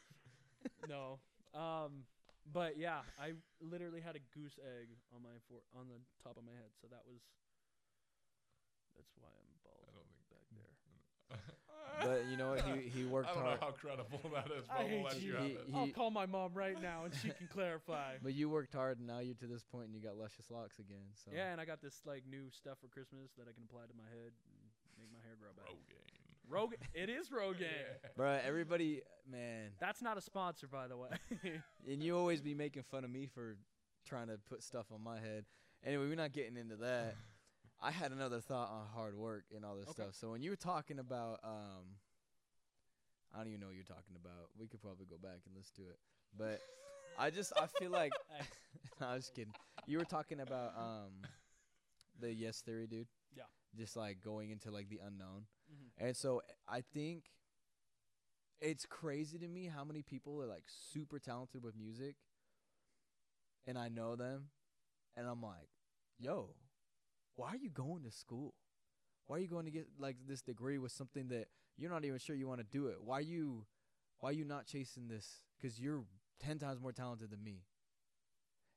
No. 0.90 1.20
Um. 1.56 2.04
But 2.52 2.76
yeah, 2.78 3.00
I 3.16 3.32
literally 3.64 4.02
had 4.02 4.18
a 4.18 4.24
goose 4.36 4.60
egg 4.60 4.90
on 5.16 5.22
my 5.24 5.38
for 5.48 5.62
on 5.78 5.88
the 5.88 6.02
top 6.20 6.36
of 6.36 6.44
my 6.44 6.52
head, 6.52 6.74
so 6.82 6.88
that 6.92 7.06
was. 7.08 7.22
That's 8.98 9.14
why 9.16 9.32
I'm 9.32 9.56
bald 9.64 9.88
I 9.88 9.96
don't 9.96 10.10
think 10.12 10.28
back 10.28 10.44
there. 10.52 10.76
But 12.02 12.28
you 12.32 12.38
know 12.38 12.52
what? 12.52 12.62
He 12.62 12.88
he 12.88 13.04
worked 13.04 13.28
I 13.30 13.34
don't 13.34 13.44
hard. 13.44 13.60
know 13.60 13.68
how 13.68 13.74
credible 13.74 14.22
that 14.34 14.48
is, 14.58 14.64
but 14.70 14.78
I 14.80 14.84
we'll 14.84 14.90
hate 14.90 15.04
let 15.04 15.22
you 15.22 15.28
you. 15.32 15.36
have 15.36 15.44
He- 15.46 15.52
it. 15.52 15.64
he- 15.68 15.76
I'll 15.76 15.88
call 15.90 16.12
my 16.12 16.26
mom 16.26 16.54
right 16.54 16.82
now, 16.82 17.04
and 17.04 17.14
she 17.14 17.28
can 17.30 17.48
clarify. 17.48 18.14
But 18.24 18.34
you 18.36 18.50
worked 18.50 18.74
hard, 18.74 19.00
and 19.00 19.08
now 19.08 19.20
you're 19.20 19.36
to 19.36 19.48
this 19.48 19.64
point, 19.66 19.88
and 19.88 19.94
you 19.96 20.00
got 20.02 20.16
luscious 20.16 20.50
locks 20.50 20.80
again. 20.80 21.04
So 21.14 21.32
Yeah, 21.36 21.52
and 21.52 21.60
I 21.60 21.66
got 21.66 21.82
this 21.82 22.00
like 22.06 22.24
new 22.26 22.50
stuff 22.52 22.78
for 22.80 22.88
Christmas 22.88 23.32
that 23.38 23.48
I 23.50 23.52
can 23.52 23.64
apply 23.70 23.82
to 23.88 23.94
my 23.98 24.08
head 24.16 24.32
and 24.32 24.72
make 24.98 25.12
my 25.12 25.20
hair 25.28 25.36
grow 25.42 25.50
back. 25.58 25.68
Rogaine. 25.68 26.50
Rogan, 26.50 26.78
it 26.94 27.10
is 27.10 27.28
Rogaine. 27.32 27.68
Yeah. 28.08 28.10
Bruh, 28.18 28.40
everybody, 28.46 29.02
man, 29.30 29.72
That's 29.80 30.02
not 30.02 30.18
a 30.18 30.22
sponsor, 30.22 30.68
by 30.68 30.88
the 30.88 30.96
way. 30.96 31.10
and 31.86 32.02
you 32.02 32.18
always 32.18 32.40
be 32.40 32.54
making 32.54 32.84
fun 32.84 33.04
of 33.04 33.10
me 33.12 33.26
for 33.28 33.58
trying 34.06 34.28
to 34.28 34.38
put 34.38 34.64
stuff 34.64 34.86
on 34.94 35.04
my 35.04 35.20
head. 35.20 35.44
Anyway, 35.86 36.08
we're 36.08 36.16
not 36.16 36.32
getting 36.32 36.56
into 36.56 36.78
that. 36.78 37.16
I 37.82 37.92
had 37.92 38.12
another 38.12 38.42
thought 38.42 38.70
on 38.70 38.88
hard 38.94 39.16
work 39.16 39.46
and 39.56 39.64
all 39.64 39.76
this 39.76 39.90
Okay. 39.90 40.04
stuff. 40.04 40.16
So 40.16 40.32
when 40.32 40.42
you 40.44 40.50
were 40.50 40.58
talking 40.58 41.00
about, 41.00 41.40
um, 41.44 41.98
I 43.34 43.38
don't 43.38 43.48
even 43.48 43.60
know 43.62 43.68
what 43.68 43.76
you're 43.76 43.84
talking 43.86 44.16
about. 44.22 44.50
We 44.58 44.68
could 44.68 44.82
probably 44.82 45.06
go 45.06 45.18
back 45.18 45.40
and 45.46 45.56
listen 45.56 45.76
to 45.86 45.90
it, 45.90 46.00
but 46.38 46.62
I 47.18 47.30
just 47.30 47.54
I 47.58 47.68
feel 47.68 47.92
like 47.92 48.14
no, 49.02 49.08
I 49.08 49.14
was 49.16 49.26
just 49.26 49.36
kidding. 49.36 49.54
You 49.88 49.98
were 49.98 50.06
talking 50.06 50.40
about 50.42 50.74
um, 50.78 51.12
the 52.20 52.34
yes 52.34 52.62
theory, 52.62 52.88
dude. 52.88 53.08
Yeah. 53.36 53.44
Just 53.78 53.96
like 53.96 54.20
going 54.22 54.50
into 54.50 54.72
like 54.72 54.90
the 54.90 55.00
unknown. 55.06 55.46
Mhm. 55.72 56.06
And 56.08 56.18
so 56.18 56.42
I 56.68 56.82
think 56.82 57.26
it's 58.60 58.86
crazy 58.86 59.38
to 59.38 59.48
me 59.48 59.68
how 59.74 59.84
many 59.86 60.02
people 60.02 60.42
are 60.42 60.48
like 60.48 60.64
super 60.68 61.18
talented 61.20 61.64
with 61.64 61.78
music 61.78 62.16
and 63.66 63.78
I 63.78 63.88
know 63.88 64.16
them 64.16 64.50
and 65.16 65.28
I'm 65.28 65.42
like, 65.42 65.70
"Yo, 66.20 66.56
why 67.36 67.50
are 67.50 67.58
you 67.58 67.70
going 67.70 68.04
to 68.04 68.12
school? 68.12 68.54
Why 69.28 69.38
are 69.38 69.40
you 69.40 69.48
going 69.48 69.66
to 69.66 69.72
get 69.72 69.88
like 70.00 70.18
this 70.28 70.42
degree 70.42 70.78
with 70.78 70.92
something 70.92 71.28
that 71.30 71.48
you're 71.78 71.92
not 71.92 72.06
even 72.06 72.20
sure 72.20 72.36
you 72.36 72.48
want 72.48 72.60
to 72.60 72.66
do 72.66 72.88
it? 72.88 72.98
Why 73.02 73.20
are 73.20 73.22
you 73.22 73.66
why 74.20 74.30
are 74.30 74.34
you 74.34 74.46
not 74.46 74.66
chasing 74.66 75.08
this 75.08 75.46
cuz 75.62 75.80
you're 75.80 76.04
10 76.40 76.60
times 76.60 76.82
more 76.82 76.92
talented 76.92 77.30
than 77.30 77.44
me?" 77.44 77.64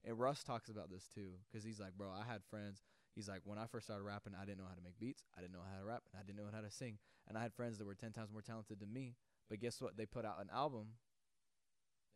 And 0.04 0.18
Russ 0.18 0.42
talks 0.42 0.68
about 0.68 0.90
this 0.90 1.08
too 1.08 1.38
cuz 1.50 1.64
he's 1.64 1.80
like, 1.80 1.96
"Bro, 1.96 2.10
I 2.10 2.24
had 2.24 2.44
friends 2.44 2.82
He's 3.14 3.28
like, 3.28 3.42
when 3.44 3.58
I 3.58 3.66
first 3.66 3.86
started 3.86 4.04
rapping, 4.04 4.32
I 4.34 4.44
didn't 4.44 4.58
know 4.58 4.68
how 4.68 4.74
to 4.74 4.80
make 4.82 4.98
beats. 4.98 5.24
I 5.36 5.42
didn't 5.42 5.52
know 5.52 5.64
how 5.70 5.78
to 5.78 5.84
rap. 5.84 6.02
And 6.12 6.20
I 6.20 6.24
didn't 6.24 6.38
know 6.38 6.50
how 6.52 6.62
to 6.62 6.70
sing. 6.70 6.98
And 7.28 7.36
I 7.36 7.42
had 7.42 7.52
friends 7.52 7.78
that 7.78 7.86
were 7.86 7.94
10 7.94 8.12
times 8.12 8.32
more 8.32 8.40
talented 8.40 8.80
than 8.80 8.92
me. 8.92 9.16
But 9.50 9.60
guess 9.60 9.80
what? 9.80 9.96
They 9.96 10.06
put 10.06 10.24
out 10.24 10.40
an 10.40 10.48
album. 10.52 10.96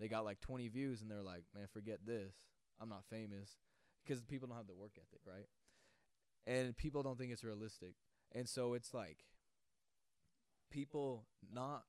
They 0.01 0.09
got 0.09 0.25
like 0.25 0.41
20 0.41 0.69
views 0.69 1.03
and 1.03 1.11
they're 1.11 1.23
like, 1.23 1.45
man, 1.55 1.67
forget 1.71 2.01
this. 2.07 2.33
I'm 2.81 2.89
not 2.89 3.05
famous. 3.11 3.59
Because 4.03 4.23
people 4.23 4.49
don't 4.49 4.57
have 4.57 4.67
the 4.67 4.75
work 4.75 4.93
ethic, 4.97 5.21
right? 5.27 5.47
And 6.47 6.77
people 6.77 7.03
don't 7.03 7.19
think 7.19 7.33
it's 7.33 7.45
realistic. 7.45 7.95
And 8.33 8.49
so 8.49 8.75
it's 8.75 8.95
like 8.95 9.25
people 10.71 11.27
not 11.53 11.85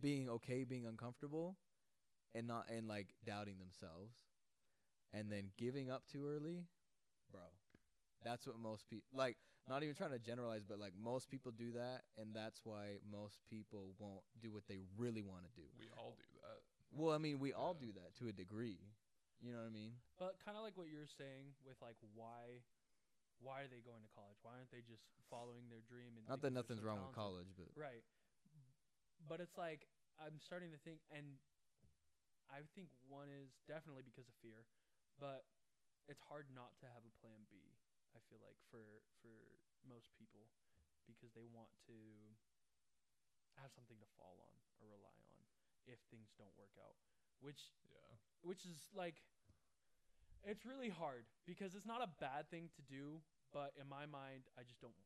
being 0.00 0.28
okay 0.28 0.64
being 0.64 0.86
uncomfortable 0.86 1.56
and 2.34 2.46
not 2.46 2.66
and 2.68 2.88
like 2.88 3.14
doubting 3.24 3.56
themselves 3.58 4.16
and 5.12 5.30
then 5.30 5.50
giving 5.56 5.88
up 5.88 6.02
too 6.10 6.26
early 6.26 6.64
bro 7.30 7.42
that's 8.24 8.46
what 8.46 8.58
most 8.58 8.88
people 8.88 9.04
like. 9.12 9.36
Not 9.68 9.82
even 9.82 9.94
trying 9.94 10.12
to 10.12 10.18
generalize, 10.18 10.64
but 10.64 10.80
like 10.80 10.92
most 10.92 11.30
people 11.30 11.52
do 11.52 11.72
that, 11.72 12.04
and 12.20 12.36
that's 12.36 12.60
why 12.64 13.00
most 13.08 13.40
people 13.48 13.94
won't 13.98 14.24
do 14.40 14.52
what 14.52 14.64
they 14.68 14.80
really 14.96 15.22
want 15.22 15.44
to 15.44 15.52
do. 15.56 15.64
We 15.78 15.88
all 15.96 16.16
do 16.16 16.28
that. 16.44 16.60
Well, 16.92 17.14
I 17.14 17.18
mean, 17.18 17.40
we 17.40 17.52
all 17.52 17.72
do 17.72 17.88
that 17.96 18.12
to 18.20 18.28
a 18.28 18.32
degree. 18.32 18.80
You 19.40 19.52
know 19.52 19.60
what 19.60 19.72
I 19.72 19.72
mean? 19.72 19.96
But 20.18 20.36
kind 20.44 20.56
of 20.56 20.64
like 20.64 20.76
what 20.76 20.88
you're 20.92 21.08
saying 21.08 21.56
with 21.64 21.76
like 21.80 21.96
why, 22.12 22.60
why 23.42 23.66
are 23.66 23.70
they 23.70 23.82
going 23.82 24.02
to 24.02 24.12
college? 24.12 24.38
Why 24.42 24.56
aren't 24.58 24.70
they 24.70 24.82
just 24.84 25.04
following 25.30 25.66
their 25.68 25.82
dream? 25.84 26.14
And 26.18 26.24
Not 26.28 26.42
that 26.42 26.52
nothing's 26.54 26.82
so 26.82 26.88
wrong 26.88 27.02
with 27.02 27.14
college, 27.16 27.50
but 27.56 27.68
Right. 27.74 28.04
But 29.26 29.40
it's 29.40 29.56
like 29.56 29.88
I'm 30.20 30.38
starting 30.38 30.70
to 30.70 30.80
think, 30.84 31.00
and 31.10 31.40
I 32.52 32.62
think 32.76 32.92
one 33.08 33.26
is 33.32 33.56
definitely 33.66 34.04
because 34.04 34.28
of 34.28 34.36
fear, 34.44 34.68
but 35.18 35.48
it's 36.06 36.20
hard 36.22 36.46
not 36.52 36.76
to 36.84 36.86
have 36.92 37.02
a 37.08 37.12
plan 37.18 37.48
B. 37.50 37.74
I 38.14 38.20
feel 38.30 38.38
like 38.44 38.60
for 38.70 39.02
for 39.24 39.34
most 39.82 40.12
people 40.14 40.46
because 41.08 41.34
they 41.34 41.48
want 41.50 41.72
to 41.90 41.96
have 43.58 43.72
something 43.74 43.98
to 43.98 44.08
fall 44.18 44.38
on 44.38 44.54
or 44.78 44.90
rely 44.94 45.18
on 45.30 45.38
if 45.86 45.98
things 46.10 46.32
don't 46.38 46.54
work 46.56 46.74
out, 46.80 46.96
which 47.40 47.72
Yeah. 47.90 48.16
which 48.42 48.64
is 48.64 48.88
like 48.94 49.22
it's 50.44 50.64
really 50.64 50.92
hard 50.92 51.24
because 51.48 51.74
it's 51.74 51.88
not 51.88 52.00
a 52.04 52.10
bad 52.20 52.48
thing 52.52 52.68
to 52.76 52.82
do, 52.84 53.20
but 53.52 53.72
in 53.80 53.88
my 53.88 54.04
mind, 54.06 54.46
I 54.56 54.62
just 54.64 54.80
don't 54.80 54.96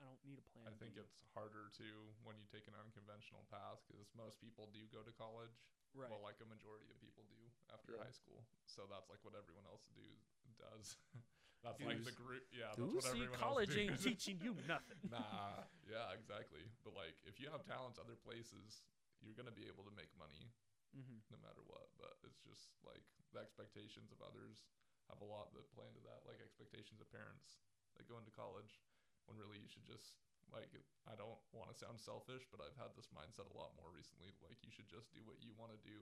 I 0.00 0.08
don't 0.08 0.20
need 0.24 0.40
a 0.40 0.46
plan. 0.56 0.64
I 0.64 0.72
think 0.80 0.96
it's 0.96 1.20
harder 1.36 1.68
to 1.76 1.88
when 2.24 2.40
you 2.40 2.48
take 2.48 2.64
an 2.64 2.72
unconventional 2.72 3.44
path 3.52 3.84
because 3.84 4.08
most 4.16 4.40
people 4.40 4.72
do 4.72 4.88
go 4.88 5.04
to 5.04 5.12
college 5.12 5.60
Right. 5.90 6.06
Well, 6.06 6.22
like 6.22 6.38
a 6.38 6.46
majority 6.46 6.86
of 6.86 7.02
people 7.02 7.26
do 7.26 7.42
after 7.74 7.98
Yeah. 7.98 8.06
high 8.06 8.14
school. 8.14 8.46
So 8.62 8.86
that's 8.86 9.10
like 9.10 9.18
what 9.26 9.34
everyone 9.34 9.66
else 9.66 9.82
do 9.90 10.06
does. 10.54 10.94
that's 11.66 11.82
like 11.82 12.06
the 12.06 12.14
group. 12.14 12.46
Yeah, 12.54 12.70
Does? 12.78 12.94
that's 12.94 12.94
what 12.94 13.04
See, 13.10 13.26
everyone 13.26 13.42
college 13.42 13.74
else 13.74 13.78
ain't 13.78 13.98
teaching 14.06 14.38
you 14.38 14.54
nothing. 14.70 15.02
nah. 15.10 15.66
Yeah, 15.82 16.14
exactly. 16.14 16.62
But 16.86 16.94
like, 16.94 17.18
if 17.26 17.42
you 17.42 17.50
have 17.50 17.66
talents 17.66 17.98
other 17.98 18.14
places, 18.14 18.86
you're 19.18 19.34
gonna 19.34 19.50
be 19.50 19.66
able 19.66 19.82
to 19.82 19.90
make 19.98 20.14
money 20.14 20.54
Mm-hmm. 20.96 21.22
no 21.30 21.38
matter 21.42 21.62
what. 21.66 21.86
But 21.98 22.18
it's 22.26 22.42
just 22.42 22.74
like 22.82 23.02
the 23.34 23.40
expectations 23.40 24.10
of 24.10 24.18
others 24.24 24.66
have 25.08 25.22
a 25.22 25.28
lot 25.28 25.50
that 25.54 25.70
play 25.74 25.86
into 25.90 26.02
that. 26.06 26.26
Like 26.26 26.42
expectations 26.42 26.98
of 27.02 27.08
parents 27.10 27.62
that 27.98 28.06
go 28.10 28.18
into 28.18 28.30
college, 28.34 28.82
when 29.26 29.38
really 29.38 29.58
you 29.62 29.70
should 29.70 29.86
just 29.86 30.18
like. 30.50 30.70
I 31.06 31.14
don't 31.18 31.38
want 31.54 31.70
to 31.70 31.76
sound 31.78 31.98
selfish, 31.98 32.42
but 32.50 32.62
I've 32.62 32.76
had 32.78 32.94
this 32.94 33.10
mindset 33.14 33.50
a 33.50 33.56
lot 33.58 33.74
more 33.78 33.90
recently. 33.90 34.30
Like 34.42 34.58
you 34.62 34.70
should 34.74 34.86
just 34.90 35.10
do 35.14 35.22
what 35.26 35.38
you 35.42 35.54
want 35.58 35.74
to 35.74 35.80
do. 35.82 35.98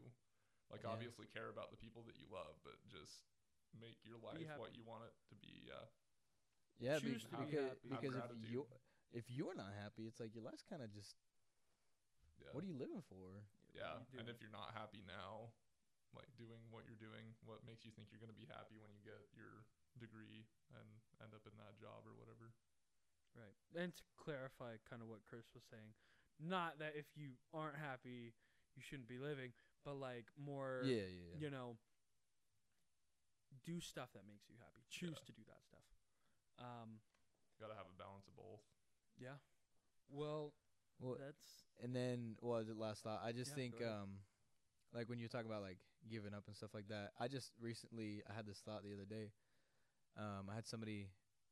Like 0.72 0.84
Yeah. 0.84 0.92
obviously 0.92 1.24
care 1.32 1.48
about 1.48 1.72
the 1.72 1.80
people 1.80 2.04
that 2.08 2.16
you 2.20 2.28
love, 2.28 2.56
but 2.64 2.76
just 2.88 3.24
make 3.76 3.96
your 4.04 4.16
life 4.20 4.40
happy. 4.44 4.60
what 4.60 4.72
you 4.76 4.84
want 4.84 5.04
it 5.04 5.12
to 5.32 5.36
be. 5.40 5.64
Yeah. 5.68 5.84
Yeah, 6.80 6.96
be- 7.00 7.16
Choose 7.16 7.24
be 7.24 7.36
because 7.44 7.72
happy. 7.76 7.88
because 7.88 8.14
if 8.16 8.50
you 8.52 8.66
if 9.12 9.24
you're 9.32 9.56
not 9.56 9.72
happy, 9.80 10.04
it's 10.06 10.20
like 10.20 10.34
your 10.36 10.44
life's 10.44 10.64
kind 10.68 10.80
of 10.84 10.92
just 10.92 11.16
Yeah. 12.40 12.52
what 12.52 12.62
are 12.64 12.68
you 12.68 12.76
living 12.76 13.02
for? 13.08 13.42
Yeah, 13.78 14.02
and 14.18 14.26
if 14.26 14.42
you're 14.42 14.52
not 14.52 14.74
happy 14.74 15.06
now, 15.06 15.54
like 16.16 16.26
doing 16.34 16.66
what 16.74 16.82
you're 16.88 16.98
doing, 16.98 17.36
what 17.46 17.62
makes 17.62 17.86
you 17.86 17.92
think 17.94 18.10
you're 18.10 18.22
going 18.22 18.32
to 18.32 18.36
be 18.36 18.48
happy 18.50 18.74
when 18.80 18.90
you 18.90 18.98
get 19.06 19.22
your 19.38 19.62
degree 20.02 20.50
and 20.74 20.88
end 21.22 21.30
up 21.36 21.46
in 21.46 21.54
that 21.62 21.78
job 21.78 22.02
or 22.02 22.18
whatever? 22.18 22.50
Right. 23.36 23.54
And 23.78 23.94
to 23.94 24.02
clarify 24.18 24.82
kind 24.88 24.98
of 25.04 25.06
what 25.08 25.22
Chris 25.28 25.46
was 25.54 25.62
saying, 25.68 25.94
not 26.42 26.80
that 26.82 26.98
if 26.98 27.06
you 27.14 27.38
aren't 27.54 27.78
happy, 27.78 28.34
you 28.74 28.82
shouldn't 28.82 29.06
be 29.06 29.18
living, 29.22 29.52
but 29.84 29.94
like 30.00 30.26
more, 30.34 30.82
yeah, 30.82 31.06
yeah, 31.06 31.34
yeah. 31.34 31.38
you 31.38 31.50
know, 31.52 31.76
do 33.64 33.80
stuff 33.80 34.10
that 34.14 34.24
makes 34.26 34.48
you 34.48 34.56
happy. 34.58 34.82
Choose 34.88 35.18
Yeah. 35.20 35.26
to 35.28 35.32
do 35.32 35.44
that 35.46 35.62
stuff. 35.64 35.86
Um, 36.58 37.00
Got 37.60 37.68
to 37.68 37.76
have 37.76 37.86
a 37.90 37.96
balance 37.98 38.26
of 38.26 38.34
both. 38.36 38.62
yeah. 39.18 39.38
Well, 40.08 40.54
Well, 41.00 41.16
that's 41.18 41.64
and 41.82 41.94
then 41.94 42.36
well, 42.40 42.62
the 42.64 42.74
last 42.74 43.02
thought. 43.02 43.22
I 43.24 43.32
just 43.32 43.50
Yeah, 43.50 43.56
think 43.56 43.74
um, 43.82 44.18
like 44.94 45.08
when 45.08 45.18
you 45.18 45.28
talk 45.28 45.44
about 45.44 45.62
like 45.62 45.78
giving 46.10 46.34
up 46.34 46.44
and 46.46 46.56
stuff 46.56 46.74
like 46.74 46.88
that. 46.88 47.12
I 47.20 47.28
just 47.28 47.52
recently 47.60 48.22
I 48.28 48.34
had 48.34 48.46
this 48.46 48.58
thought 48.64 48.82
the 48.82 48.94
other 48.94 49.06
day. 49.08 49.30
Um, 50.18 50.48
I 50.50 50.54
had 50.54 50.66
somebody, 50.66 51.08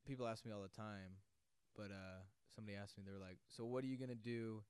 people 0.06 0.26
ask 0.26 0.44
me 0.44 0.52
all 0.52 0.62
the 0.62 0.68
time, 0.68 1.22
but 1.76 1.90
uh, 1.90 2.22
somebody 2.54 2.76
asked 2.76 2.96
me 2.98 3.04
they 3.06 3.12
were 3.12 3.18
like, 3.24 3.38
"So 3.48 3.64
what 3.64 3.85
are 3.85 3.87
you 3.87 3.96
gonna 3.96 4.14
do 4.16 4.62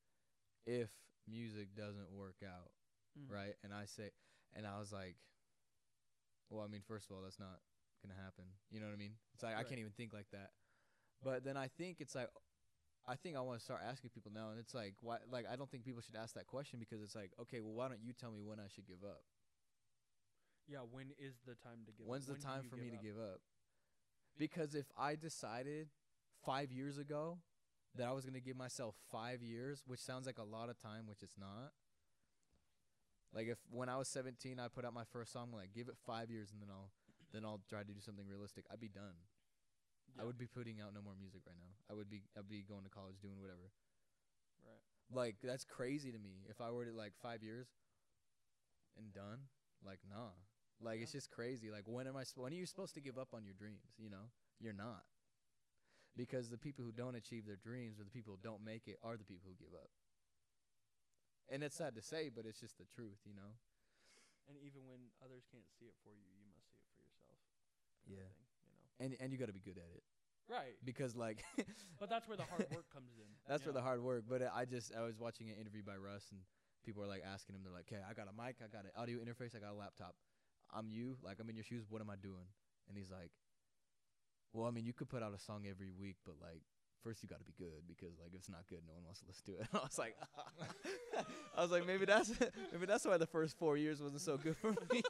if 0.66 0.90
music 1.28 1.74
doesn't 1.76 2.10
work 2.12 2.36
out?" 2.44 2.70
mm, 3.18 3.30
right? 3.30 3.54
And 3.64 3.72
I 3.72 3.86
say, 3.86 4.10
and 4.54 4.66
I 4.66 4.78
was 4.78 4.92
like, 4.92 5.16
well, 6.50 6.64
I 6.64 6.68
mean, 6.68 6.82
first 6.86 7.08
of 7.10 7.16
all, 7.16 7.22
that's 7.22 7.38
not 7.40 7.60
gonna 8.02 8.18
happen. 8.20 8.44
You 8.70 8.80
know 8.80 8.86
what 8.86 8.94
I 8.94 8.98
mean? 8.98 9.14
It's 9.34 9.42
like 9.42 9.56
I 9.56 9.62
can't 9.64 9.80
even 9.80 9.92
think 9.92 10.12
like 10.12 10.30
that. 10.32 10.50
But 11.22 11.44
then 11.44 11.56
I 11.56 11.68
think 11.68 12.00
it's 12.00 12.14
like, 12.14 12.28
I 13.08 13.14
think 13.14 13.36
I 13.36 13.40
want 13.40 13.58
to 13.58 13.64
start 13.64 13.82
asking 13.88 14.10
people 14.10 14.32
now, 14.34 14.50
and 14.50 14.58
it's 14.58 14.74
like, 14.74 14.94
why? 15.00 15.18
Like, 15.30 15.46
I 15.50 15.56
don't 15.56 15.70
think 15.70 15.84
people 15.84 16.02
should 16.02 16.16
ask 16.16 16.34
that 16.34 16.46
question 16.46 16.78
because 16.78 17.02
it's 17.02 17.14
like, 17.14 17.30
okay, 17.40 17.60
well, 17.60 17.72
why 17.72 17.88
don't 17.88 18.02
you 18.02 18.12
tell 18.12 18.32
me 18.32 18.42
when 18.42 18.58
I 18.58 18.66
should 18.74 18.86
give 18.86 19.04
up? 19.04 19.22
Yeah. 20.66 20.78
When 20.90 21.12
is 21.18 21.34
the 21.46 21.54
time 21.54 21.86
to 21.86 21.92
give? 21.92 22.06
When's 22.06 22.24
up? 22.24 22.34
When's 22.34 22.42
the 22.42 22.48
time 22.48 22.64
for 22.68 22.76
me 22.76 22.90
to 22.90 22.96
give 22.96 23.16
up? 23.16 23.40
Because 24.38 24.74
if 24.74 24.86
I 24.98 25.14
decided 25.14 25.88
five 26.44 26.72
years 26.72 26.98
ago 26.98 27.38
that 27.94 28.06
I 28.06 28.12
was 28.12 28.24
gonna 28.24 28.40
give 28.40 28.56
myself 28.56 28.94
five 29.10 29.42
years, 29.42 29.82
which 29.86 30.00
sounds 30.00 30.26
like 30.26 30.38
a 30.38 30.44
lot 30.44 30.68
of 30.68 30.78
time, 30.78 31.06
which 31.06 31.22
it's 31.22 31.38
not. 31.38 31.72
Like 33.32 33.48
if 33.48 33.58
when 33.70 33.88
I 33.88 33.96
was 33.96 34.08
17, 34.08 34.58
I 34.58 34.68
put 34.68 34.84
out 34.84 34.94
my 34.94 35.04
first 35.04 35.32
song, 35.32 35.50
like 35.54 35.72
give 35.74 35.88
it 35.88 35.96
five 36.06 36.30
years 36.30 36.50
and 36.52 36.60
then 36.60 36.68
I'll 36.70 36.90
then 37.32 37.44
I'll 37.44 37.60
try 37.68 37.80
to 37.80 37.84
do 37.84 38.00
something 38.00 38.26
realistic. 38.26 38.64
I'd 38.70 38.80
be 38.80 38.88
done. 38.88 39.14
I 40.20 40.24
would 40.24 40.38
be 40.38 40.46
putting 40.46 40.80
out 40.80 40.94
no 40.94 41.02
more 41.02 41.14
music 41.18 41.42
right 41.46 41.58
now. 41.60 41.74
I 41.90 41.94
would 41.94 42.08
be 42.08 42.22
I'd 42.36 42.48
be 42.48 42.64
going 42.64 42.84
to 42.84 42.90
college 42.90 43.20
doing 43.20 43.38
whatever. 43.38 43.68
Right. 44.64 44.82
Like 45.12 45.36
that's 45.42 45.64
crazy 45.64 46.10
to 46.10 46.18
me. 46.18 46.46
If 46.48 46.60
I 46.60 46.70
were 46.70 46.86
to 46.86 46.94
like 46.94 47.12
five 47.20 47.42
years 47.42 47.68
and 48.96 49.12
done, 49.12 49.50
like 49.84 50.00
nah. 50.08 50.32
Like 50.80 51.00
it's 51.00 51.12
just 51.12 51.30
crazy. 51.30 51.70
Like 51.70 51.84
when 51.86 52.06
am 52.06 52.16
I? 52.16 52.24
When 52.36 52.52
are 52.52 52.56
you 52.56 52.66
supposed 52.66 52.94
to 52.94 53.00
give 53.00 53.18
up 53.18 53.32
on 53.34 53.44
your 53.44 53.54
dreams? 53.54 53.96
You 53.98 54.10
know, 54.10 54.32
you're 54.60 54.76
not. 54.76 55.04
Because 56.16 56.48
the 56.48 56.56
people 56.56 56.84
who 56.84 56.92
don't 56.92 57.14
achieve 57.14 57.44
their 57.44 57.60
dreams 57.60 58.00
or 58.00 58.04
the 58.04 58.10
people 58.10 58.32
who 58.32 58.40
don't 58.40 58.64
make 58.64 58.88
it 58.88 58.96
are 59.04 59.20
the 59.20 59.28
people 59.28 59.52
who 59.52 59.56
give 59.60 59.76
up. 59.76 59.92
And 61.52 61.62
it's 61.62 61.76
sad 61.76 61.94
to 61.94 62.02
say, 62.02 62.32
but 62.32 62.48
it's 62.48 62.58
just 62.58 62.78
the 62.78 62.88
truth, 62.88 63.20
you 63.28 63.36
know. 63.36 63.52
And 64.48 64.56
even 64.64 64.88
when 64.88 65.12
others 65.20 65.44
can't 65.52 65.68
see 65.76 65.86
it 65.86 65.98
for 66.00 66.16
you, 66.16 66.24
you 66.40 66.46
must 66.48 66.72
see 66.72 66.80
it 66.80 66.88
for 66.96 67.04
yourself. 67.04 67.42
Yeah. 68.08 68.30
thing. 68.32 68.45
And 69.00 69.16
and 69.20 69.32
you 69.32 69.38
got 69.38 69.46
to 69.46 69.52
be 69.52 69.60
good 69.60 69.78
at 69.78 69.90
it 69.94 70.02
Right. 70.48 70.76
because 70.84 71.16
like 71.16 71.44
But 72.00 72.08
that's 72.08 72.28
where 72.28 72.36
the 72.36 72.44
hard 72.44 72.66
work 72.70 72.86
comes 72.92 73.12
in. 73.18 73.26
That's 73.48 73.62
you 73.62 73.72
where 73.72 73.80
the 73.80 73.82
hard 73.82 74.02
work. 74.02 74.24
But 74.28 74.42
I 74.54 74.64
just 74.64 74.92
I 74.94 75.02
was 75.02 75.18
watching 75.18 75.50
an 75.50 75.56
interview 75.56 75.82
by 75.82 75.96
Russ 75.96 76.26
and 76.30 76.40
people 76.84 77.02
were 77.02 77.08
like 77.08 77.22
asking 77.26 77.54
him. 77.56 77.62
They're 77.64 77.72
like, 77.72 77.86
"Okay, 77.90 78.00
I 78.02 78.14
got 78.14 78.28
a 78.28 78.34
mic, 78.34 78.56
I 78.62 78.68
got 78.68 78.84
an 78.84 78.92
audio 78.96 79.18
interface, 79.18 79.56
I 79.56 79.58
got 79.60 79.72
a 79.72 79.78
laptop. 79.78 80.14
I'm 80.72 80.88
you. 80.88 81.16
Like 81.22 81.38
I'm 81.40 81.48
in 81.50 81.56
your 81.56 81.64
shoes. 81.64 81.84
What 81.88 82.00
am 82.00 82.10
I 82.10 82.16
doing?" 82.16 82.46
And 82.88 82.96
he's 82.96 83.10
like, 83.10 83.30
"Well, 84.52 84.66
I 84.66 84.70
mean, 84.70 84.84
you 84.86 84.92
could 84.92 85.08
put 85.08 85.22
out 85.22 85.34
a 85.34 85.38
song 85.38 85.66
every 85.68 85.90
week, 85.90 86.16
but 86.24 86.34
like." 86.40 86.62
First, 87.04 87.22
you 87.22 87.28
got 87.28 87.38
to 87.38 87.44
be 87.44 87.52
good 87.56 87.86
because, 87.86 88.18
like, 88.18 88.30
if 88.32 88.40
it's 88.40 88.48
not 88.48 88.66
good, 88.68 88.80
no 88.84 88.94
one 88.94 89.04
wants 89.04 89.20
to 89.20 89.26
listen 89.28 89.44
to 89.54 89.60
it. 89.60 89.68
I 89.72 89.78
was 89.78 89.96
like, 89.96 90.16
I 91.56 91.62
was 91.62 91.70
like, 91.70 91.86
maybe 91.86 92.04
that's 92.04 92.32
maybe 92.72 92.86
that's 92.86 93.04
why 93.04 93.16
the 93.16 93.26
first 93.28 93.56
four 93.58 93.76
years 93.76 94.00
wasn't 94.02 94.22
so 94.22 94.36
good 94.36 94.56
for 94.56 94.70
me. 94.90 95.02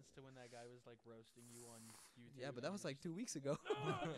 Flashback 0.00 0.08
moments 0.08 0.10
to 0.16 0.20
when 0.24 0.34
that 0.34 0.50
guy 0.52 0.64
was 0.64 0.80
like 0.86 0.98
roasting 1.04 1.44
you 1.52 1.68
on 1.68 1.80
YouTube. 2.16 2.40
yeah, 2.40 2.50
but 2.54 2.62
that 2.62 2.72
was 2.72 2.84
like 2.84 3.00
two 3.00 3.12
weeks 3.12 3.36
ago. 3.36 3.56
oh. 3.68 4.08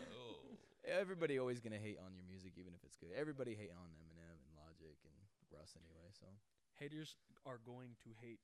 Everybody 0.83 1.39
always 1.39 1.59
gonna 1.59 1.79
hate 1.79 1.97
on 1.99 2.11
your 2.15 2.23
music, 2.27 2.53
even 2.57 2.73
if 2.73 2.83
it's 2.83 2.95
good. 2.95 3.09
Everybody 3.15 3.55
hate 3.55 3.71
on 3.71 3.87
Eminem 3.99 4.35
and 4.35 4.53
Logic 4.59 4.95
and 5.03 5.15
Russ 5.51 5.75
anyway. 5.79 6.11
So 6.11 6.27
haters 6.79 7.15
are 7.45 7.59
going 7.65 7.95
to 8.03 8.09
hate. 8.19 8.39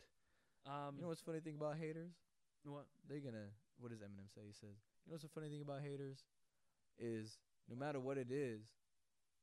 Um, 0.68 0.96
you 0.96 1.02
know 1.02 1.10
what's 1.10 1.22
funny 1.22 1.40
thing 1.40 1.56
about 1.56 1.78
haters? 1.78 2.16
what? 2.64 2.88
They're 3.08 3.24
gonna. 3.24 3.52
What 3.80 3.92
does 3.92 4.00
Eminem 4.00 4.28
say? 4.32 4.44
He 4.48 4.54
says, 4.54 4.76
"You 5.04 5.12
know 5.12 5.20
what's 5.20 5.24
the 5.24 5.32
funny 5.32 5.48
thing 5.48 5.62
about 5.62 5.82
haters 5.82 6.24
is 7.00 7.40
no 7.70 7.76
matter 7.76 8.00
what 8.00 8.18
it 8.18 8.32
is, 8.32 8.68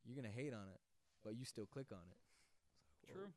you're 0.05 0.17
gonna 0.17 0.33
hate 0.33 0.53
on 0.53 0.69
it, 0.73 0.81
but 1.25 1.37
you 1.37 1.45
still 1.45 1.67
click 1.67 1.89
on 1.93 2.05
it." 2.05 2.21
Like. 3.09 3.17
True. 3.17 3.33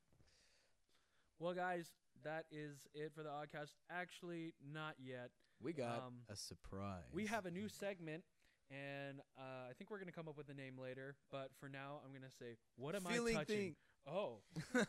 Well, 1.39 1.53
guys, 1.53 1.87
that 2.23 2.45
is 2.51 2.87
it 2.93 3.11
for 3.13 3.23
the 3.23 3.29
oddcast. 3.29 3.71
Actually, 3.89 4.53
not 4.73 4.95
yet. 4.99 5.31
We 5.61 5.73
got 5.73 6.03
Um, 6.07 6.13
a 6.29 6.35
surprise. 6.35 7.03
We 7.11 7.25
have 7.27 7.45
a 7.45 7.51
new 7.51 7.67
segment, 7.69 8.23
and 8.71 9.19
uh, 9.37 9.69
I 9.69 9.73
think 9.77 9.89
we're 9.91 9.99
gonna 9.99 10.11
come 10.11 10.27
up 10.27 10.37
with 10.37 10.49
a 10.49 10.53
name 10.53 10.77
later. 10.77 11.15
But 11.31 11.51
for 11.59 11.67
now, 11.69 12.01
I'm 12.05 12.13
gonna 12.13 12.31
say, 12.39 12.57
"What 12.77 12.95
am 12.95 13.01
feeling 13.03 13.35
I 13.35 13.39
touching?" 13.39 13.55
thing. 13.57 13.75
Oh, 14.07 14.41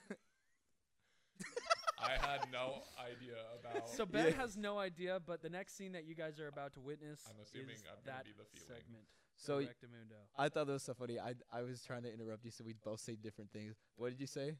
I 2.02 2.12
had 2.26 2.50
no 2.50 2.82
idea 2.98 3.36
about. 3.58 3.88
so 3.90 4.06
Ben 4.06 4.26
Yeah. 4.26 4.30
has 4.40 4.56
no 4.56 4.78
idea, 4.78 5.20
but 5.20 5.42
the 5.42 5.50
next 5.50 5.76
scene 5.76 5.92
that 5.92 6.04
you 6.04 6.14
guys 6.14 6.38
are 6.40 6.48
about 6.48 6.72
to 6.74 6.80
witness 6.80 7.20
I'm 7.28 7.36
assuming 7.42 7.76
is 7.76 7.84
I'm 7.90 7.98
that 8.06 8.24
be 8.24 8.30
the 8.32 8.44
feeling. 8.44 8.80
segment. 8.82 9.04
So 9.36 9.56
y- 9.58 9.64
Correctamundo. 9.64 10.16
I 10.36 10.48
thought 10.48 10.66
that 10.66 10.72
was 10.72 10.82
so 10.82 10.94
funny. 10.94 11.18
I 11.18 11.34
I 11.52 11.62
was 11.62 11.82
trying 11.84 12.02
to 12.04 12.12
interrupt 12.12 12.44
you, 12.44 12.50
so 12.50 12.64
we'd 12.64 12.80
both 12.82 13.00
say 13.00 13.16
different 13.16 13.50
things. 13.52 13.76
What 13.96 14.10
did 14.10 14.20
you 14.20 14.26
say? 14.26 14.54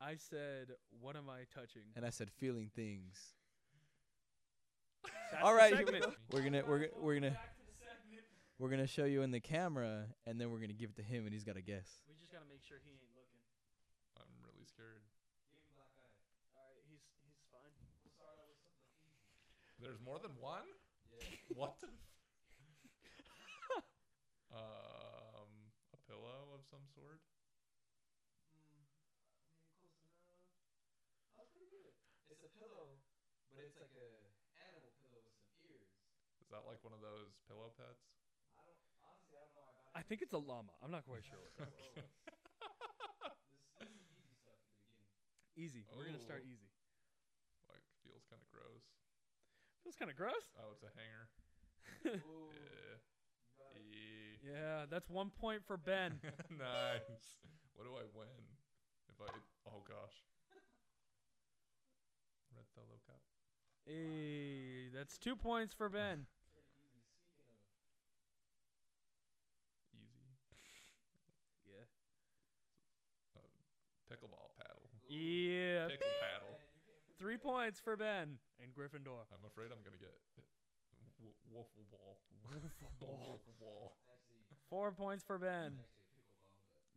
I 0.00 0.16
said, 0.16 0.72
"What 1.00 1.16
am 1.16 1.28
I 1.28 1.44
touching?" 1.52 1.92
And 1.94 2.04
I 2.06 2.10
said 2.10 2.30
feeling 2.30 2.70
things. 2.74 3.34
That's 5.30 5.44
All 5.44 5.52
the 5.52 5.58
right, 5.58 5.76
here 5.76 5.86
we 5.86 6.00
go. 6.00 6.12
we're 6.32 6.42
gonna 6.42 6.62
we're 6.66 6.78
gonna 6.88 6.96
we're 7.00 7.14
gonna 7.14 7.30
Back 7.36 7.54
to 7.56 7.64
the 7.68 7.76
segment. 7.78 8.24
we're 8.58 8.70
gonna 8.70 8.86
show 8.86 9.04
you 9.04 9.22
in 9.22 9.30
the 9.30 9.40
camera, 9.40 10.06
and 10.26 10.40
then 10.40 10.50
we're 10.50 10.58
gonna 10.58 10.72
give 10.72 10.90
it 10.90 10.96
to 10.96 11.02
him, 11.06 11.24
and 11.24 11.32
he's 11.32 11.44
gotta 11.44 11.60
guess. 11.62 12.00
We 12.08 12.14
just 12.16 12.32
gotta 12.32 12.48
make 12.48 12.64
sure 12.64 12.78
he 12.82 12.90
ain't 12.96 13.12
looking. 13.14 13.44
I'm 14.16 14.26
really 14.42 14.64
scared. 14.64 15.04
All 16.56 16.64
right, 16.64 16.80
he's 16.88 17.04
he's 17.22 17.36
fine. 17.52 17.70
We'll 18.02 18.10
start 18.16 18.40
out 18.40 18.48
with 18.48 18.58
something 18.64 18.88
easy. 19.04 19.20
There's 19.78 20.00
more 20.00 20.18
than 20.18 20.32
one. 20.40 20.64
What 21.54 21.76
the? 21.80 21.88
F- 23.76 23.84
um, 24.56 25.52
a 25.92 25.98
pillow 26.08 26.56
of 26.56 26.64
some 26.64 26.82
sort. 26.96 27.20
It's 32.30 32.44
a 32.44 32.48
pillow, 32.58 32.96
but 33.50 33.64
it's 33.66 33.76
like 33.76 33.90
a 33.98 34.08
animal 34.70 34.92
pillow 35.02 35.20
with 35.26 35.34
some 35.42 35.50
ears. 35.66 35.90
Is 36.50 36.58
that 36.58 36.66
like 36.66 36.82
one 36.82 36.90
of 36.90 36.98
those 36.98 37.30
pillow 37.46 37.70
pets? 37.78 38.10
I 38.58 38.66
don't 38.66 38.74
honestly 39.06 39.38
I 39.38 39.46
don't 39.46 39.54
know. 39.54 39.62
I 39.70 39.78
got 39.86 39.94
I 39.94 40.02
think 40.02 40.18
it's 40.18 40.34
a 40.34 40.42
llama. 40.42 40.74
I'm 40.82 40.90
not 40.90 41.06
quite 41.06 41.22
sure. 41.22 41.38
What 41.38 41.54
that 41.62 41.70
is. 41.78 41.94
this, 41.94 42.10
this 43.78 43.94
is 43.94 44.10
easy 44.10 44.34
stuff 44.42 44.58
at 44.58 44.66
the 44.74 44.82
beginning. 44.82 45.14
easy. 45.54 45.86
We're 45.94 46.10
gonna 46.10 46.18
start 46.18 46.42
Oh. 46.42 46.50
easy. 46.50 46.66
Like 47.70 47.86
feels 48.02 48.26
kind 48.26 48.42
of 48.42 48.50
gross. 48.50 48.82
Feels 49.86 49.94
kind 49.94 50.10
of 50.10 50.16
gross. 50.18 50.42
Oh, 50.58 50.74
it's 50.74 50.82
a 50.82 50.90
hanger. 50.98 51.30
Ooh, 52.26 52.50
Yeah. 52.58 52.98
got 53.62 53.78
it. 53.78 53.86
E- 53.86 54.42
Yeah, 54.42 54.86
that's 54.90 55.06
one 55.08 55.30
point 55.30 55.62
for 55.70 55.76
Ben. 55.78 56.18
nice. 56.50 57.38
What 57.78 57.86
do 57.86 57.94
I 57.94 58.02
win 58.10 58.42
if 59.06 59.14
I? 59.22 59.30
Oh 59.70 59.86
gosh. 59.86 60.26
Red 62.56 62.66
Solo 62.74 62.98
cup. 63.06 63.22
Hey, 63.86 64.88
that's 64.92 65.16
two 65.16 65.36
points 65.36 65.72
for 65.72 65.88
Ben. 65.88 66.26
Easy. 69.94 70.36
Yeah. 71.66 71.86
Pickleball 74.10 74.50
paddle. 74.58 74.90
Yeah. 75.06 75.86
Pickle 75.86 76.10
paddle. 76.18 76.58
Three 77.14 77.38
points 77.38 77.78
for 77.78 77.96
Ben 77.96 78.42
and 78.58 78.74
Gryffindor. 78.74 79.22
I'm 79.30 79.46
afraid 79.46 79.70
I'm 79.70 79.78
gonna 79.86 80.02
get 80.02 80.10
w- 81.22 81.38
waffle 81.46 81.86
ball. 81.94 82.18
ball. 83.00 83.38
Waffle 83.38 83.54
ball. 83.60 83.94
Four 84.68 84.90
points 84.90 85.22
for 85.22 85.38
Ben. 85.38 85.78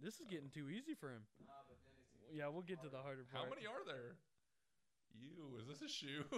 This 0.02 0.20
is 0.20 0.26
getting 0.26 0.50
too 0.50 0.70
easy 0.70 0.96
for 0.96 1.10
him. 1.14 1.22
Yeah, 2.34 2.48
we'll 2.50 2.66
get 2.66 2.82
to 2.82 2.90
the 2.90 2.98
harder 2.98 3.26
part. 3.30 3.46
How 3.46 3.50
many 3.50 3.68
are 3.68 3.86
there? 3.86 4.18
You, 5.14 5.62
is 5.62 5.68
this 5.70 5.86
a 5.86 5.92
shoe? 5.92 6.26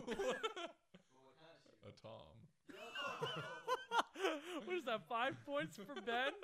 a 1.87 1.91
Tom. 1.95 2.35
what 4.65 4.75
is 4.75 4.83
that? 4.83 5.07
Five 5.07 5.39
points 5.45 5.77
for 5.77 5.95
Ben? 6.01 6.35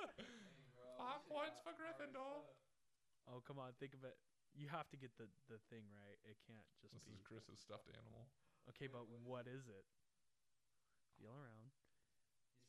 Five 0.96 1.20
points 1.28 1.60
for 1.60 1.76
Gryffindor. 1.76 2.48
Oh, 3.30 3.40
come 3.46 3.58
on. 3.58 3.72
Think 3.78 3.94
of 3.94 4.02
it. 4.04 4.16
You 4.54 4.68
have 4.68 4.88
to 4.92 4.96
get 5.00 5.14
the, 5.16 5.26
the 5.48 5.56
thing 5.72 5.86
right. 5.96 6.18
It 6.28 6.36
can't 6.44 6.66
just 6.82 6.92
This 6.92 7.04
be. 7.08 7.14
is 7.16 7.22
Chris's 7.24 7.60
stuffed 7.62 7.88
animal. 7.96 8.28
Okay, 8.68 8.86
but 8.90 9.08
what 9.24 9.46
is 9.48 9.64
it? 9.70 9.84
Feel 11.18 11.32
around. 11.32 11.72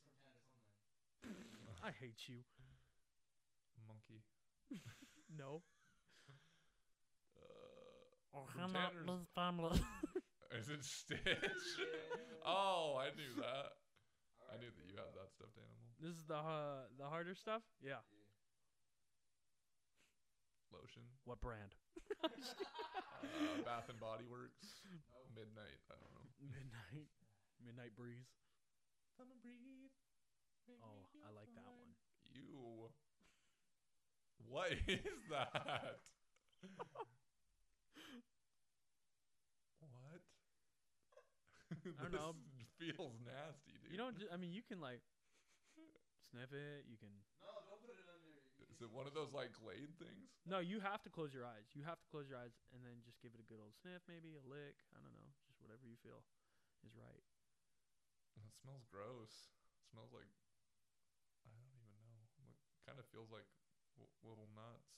from 0.00 0.16
Tandisland. 0.24 1.84
I 1.84 1.92
hate 2.00 2.28
you. 2.28 2.40
Monkey. 3.88 4.22
No. 5.36 5.62
Uh, 7.34 7.42
Oh, 8.34 8.46
from 8.46 8.70
Tanner's- 8.72 9.06
is 10.58 10.68
it 10.70 10.84
Stitch? 10.84 11.18
oh, 12.46 12.96
I 12.98 13.10
knew 13.16 13.34
that. 13.42 13.74
I 14.50 14.56
knew 14.58 14.70
that 14.70 14.86
you 14.86 14.94
had 14.94 15.10
that 15.18 15.30
stuffed 15.34 15.58
animal. 15.58 15.90
This 16.00 16.14
is 16.14 16.24
the 16.26 16.34
uh, 16.38 16.86
the 16.98 17.04
harder 17.06 17.34
stuff? 17.34 17.62
Yeah. 17.82 18.02
Lotion. 20.74 21.02
What 21.24 21.40
brand? 21.40 21.74
Uh, 22.22 22.28
Bath 23.64 23.88
and 23.88 23.98
Body 24.00 24.24
Works. 24.28 24.82
Midnight. 25.34 25.80
I 25.90 25.94
don't 25.98 26.12
know. 26.14 26.28
Midnight. 26.40 27.08
Midnight 27.64 27.94
Breeze. 27.96 28.28
Summer 29.16 29.34
breeze. 29.40 29.92
make 30.66 30.78
me 30.78 30.84
Oh, 30.84 31.06
I 31.06 31.06
feel 31.12 31.34
like 31.34 31.48
that 31.54 31.64
fine. 31.64 31.78
one. 31.78 31.94
You. 32.34 32.90
What 34.48 34.72
is 34.88 35.20
that? 35.30 36.00
what? 39.80 40.20
I 41.98 42.02
don't 42.02 42.12
know. 42.12 42.34
Feels 42.78 43.16
nasty, 43.24 43.78
dude. 43.82 43.92
You 43.92 43.98
don't. 43.98 44.18
ju- 44.18 44.28
I 44.32 44.36
mean, 44.36 44.52
you 44.52 44.62
can 44.62 44.80
like 44.80 45.00
sniff 46.30 46.52
it. 46.52 46.84
You 46.90 46.96
can. 46.98 47.10
It 48.84 48.92
one 48.92 49.08
of 49.08 49.16
those 49.16 49.32
like 49.32 49.56
Glade 49.56 49.96
things? 49.96 50.28
No, 50.44 50.60
you 50.60 50.76
have 50.84 51.00
to 51.08 51.10
close 51.10 51.32
your 51.32 51.48
eyes. 51.48 51.72
You 51.72 51.88
have 51.88 51.96
to 52.04 52.08
close 52.12 52.28
your 52.28 52.36
eyes 52.36 52.52
and 52.76 52.84
then 52.84 53.00
just 53.00 53.16
give 53.24 53.32
it 53.32 53.40
a 53.40 53.48
good 53.48 53.56
old 53.56 53.72
sniff, 53.80 54.04
maybe 54.04 54.36
a 54.36 54.44
lick. 54.44 54.76
I 54.92 55.00
don't 55.00 55.16
know, 55.16 55.30
just 55.48 55.56
whatever 55.64 55.88
you 55.88 55.96
feel 56.04 56.20
is 56.84 56.92
right. 56.92 57.24
It 58.44 58.52
smells 58.60 58.84
gross. 58.84 59.48
It 59.80 59.88
smells 59.88 60.12
like 60.12 60.28
I 61.48 61.56
don't 61.56 61.72
even 61.72 61.96
know. 61.96 62.20
Like, 62.44 62.60
kind 62.84 63.00
of 63.00 63.08
feels 63.08 63.32
like 63.32 63.48
w- 63.96 64.12
little 64.20 64.52
nuts. 64.52 64.92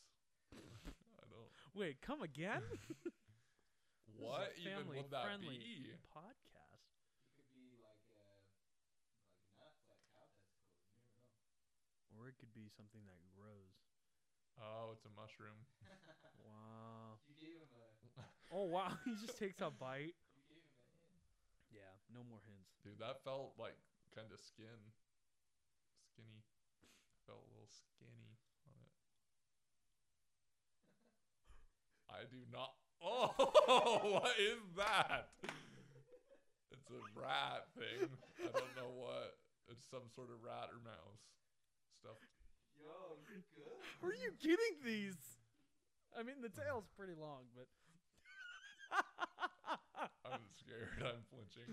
I 1.23 1.25
don't. 1.31 1.51
Wait, 1.79 2.03
come 2.03 2.27
again? 2.27 2.67
What 4.19 4.51
This 4.59 4.67
is 4.67 4.67
a 4.67 4.83
even 4.83 4.87
would 4.99 5.11
that 5.15 5.39
be? 5.39 5.95
podcast. 6.11 6.56
Or 12.27 12.35
it 12.35 12.43
could 12.43 12.51
be 12.59 12.67
something 12.75 13.07
that 13.07 13.23
grows. 13.39 13.79
Oh, 14.59 14.91
it's 14.91 15.07
a 15.07 15.15
mushroom. 15.15 15.63
Wow. 16.43 17.23
Oh 18.55 18.67
wow, 18.71 18.95
he 19.05 19.15
just 19.19 19.39
takes 19.39 19.61
a 19.61 19.71
bite. 19.71 20.15
Yeah, 21.71 21.91
no 22.11 22.23
more 22.27 22.39
hints. 22.47 22.79
Dude, 22.83 22.99
that 23.03 23.23
felt 23.23 23.55
like 23.59 23.75
kind 24.15 24.31
of 24.31 24.39
skin. 24.39 24.79
Skinny. 26.15 26.43
Felt 27.27 27.43
a 27.43 27.51
little 27.55 27.71
skinny 27.71 28.31
on 28.67 28.75
it. 28.79 28.95
I 32.11 32.23
do 32.27 32.43
not. 32.51 32.75
Oh, 33.03 33.35
what 34.19 34.35
is 34.39 34.63
that? 34.79 35.35
It's 36.71 36.91
a 36.91 37.03
rat 37.19 37.67
thing. 37.75 38.11
I 38.41 38.51
don't 38.55 38.75
know 38.79 38.95
what. 38.95 39.39
It's 39.69 39.87
some 39.91 40.07
sort 40.15 40.31
of 40.31 40.39
rat 40.47 40.71
or 40.71 40.79
mouse. 40.87 41.27
Stuff. 42.07 42.23
Where 44.01 44.13
are 44.13 44.15
you 44.15 44.31
getting 44.39 44.79
these? 44.85 45.19
I 46.15 46.23
mean, 46.23 46.37
the 46.41 46.49
tail's 46.49 46.87
pretty 46.97 47.15
long, 47.19 47.51
but. 47.57 47.67
I'm 50.25 50.47
scared. 50.55 51.03
I'm 51.03 51.27
flinching. 51.35 51.67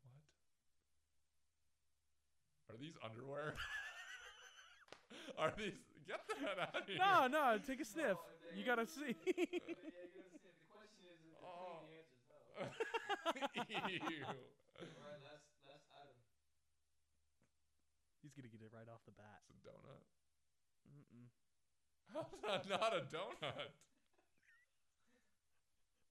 What? 0.00 0.24
Are 2.72 2.78
these 2.80 2.96
underwear? 3.04 3.52
Are 5.38 5.52
these? 5.58 5.76
Get 6.08 6.24
that 6.40 6.58
out 6.58 6.74
of 6.80 6.88
here! 6.88 6.96
no, 6.98 7.28
no, 7.28 7.58
take 7.64 7.80
a 7.80 7.84
sniff. 7.84 8.16
You 8.56 8.64
gotta 8.64 8.86
see. 8.86 9.14
Oh. 11.44 11.84
Ew. 13.88 14.00
He's 18.22 18.32
gonna 18.32 18.48
get 18.48 18.62
it 18.62 18.70
right 18.70 18.86
off 18.86 19.02
the 19.04 19.12
bat. 19.12 19.42
It's 19.50 19.50
a 19.50 19.58
donut. 19.66 20.02
Mm-mm. 20.86 21.26
How's 22.14 22.38
that 22.46 22.68
not 22.70 22.94
a 22.94 23.02
donut? 23.10 23.74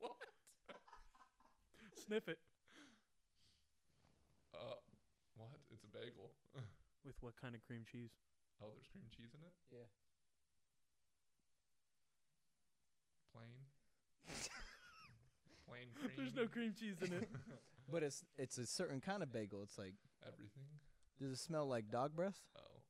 What? 0.01 0.17
Sniff 2.07 2.27
it. 2.27 2.39
Uh, 4.51 4.81
what? 5.37 5.61
It's 5.71 5.83
a 5.83 5.87
bagel. 5.93 6.31
With 7.05 7.13
what 7.21 7.39
kind 7.39 7.53
of 7.53 7.61
cream 7.63 7.85
cheese? 7.85 8.09
Oh, 8.63 8.73
there's 8.73 8.87
cream 8.91 9.05
cheese 9.15 9.29
in 9.37 9.41
it. 9.45 9.53
Yeah. 9.71 9.85
Plain. 13.31 13.61
Plain 15.69 15.87
cream. 16.01 16.17
There's 16.17 16.35
no 16.35 16.47
cream 16.47 16.73
cheese 16.73 16.97
in 17.01 17.13
it. 17.13 17.29
But 17.91 18.03
it's 18.03 18.23
it's 18.37 18.57
a 18.57 18.65
certain 18.65 19.01
kind 19.01 19.21
of 19.21 19.31
bagel. 19.31 19.61
It's 19.61 19.77
like 19.77 19.93
Everything. 20.25 20.65
Does 21.21 21.31
it 21.31 21.39
smell 21.39 21.67
like 21.67 21.89
dog 21.89 22.15
breath? 22.15 22.41
Oh. 22.57 22.81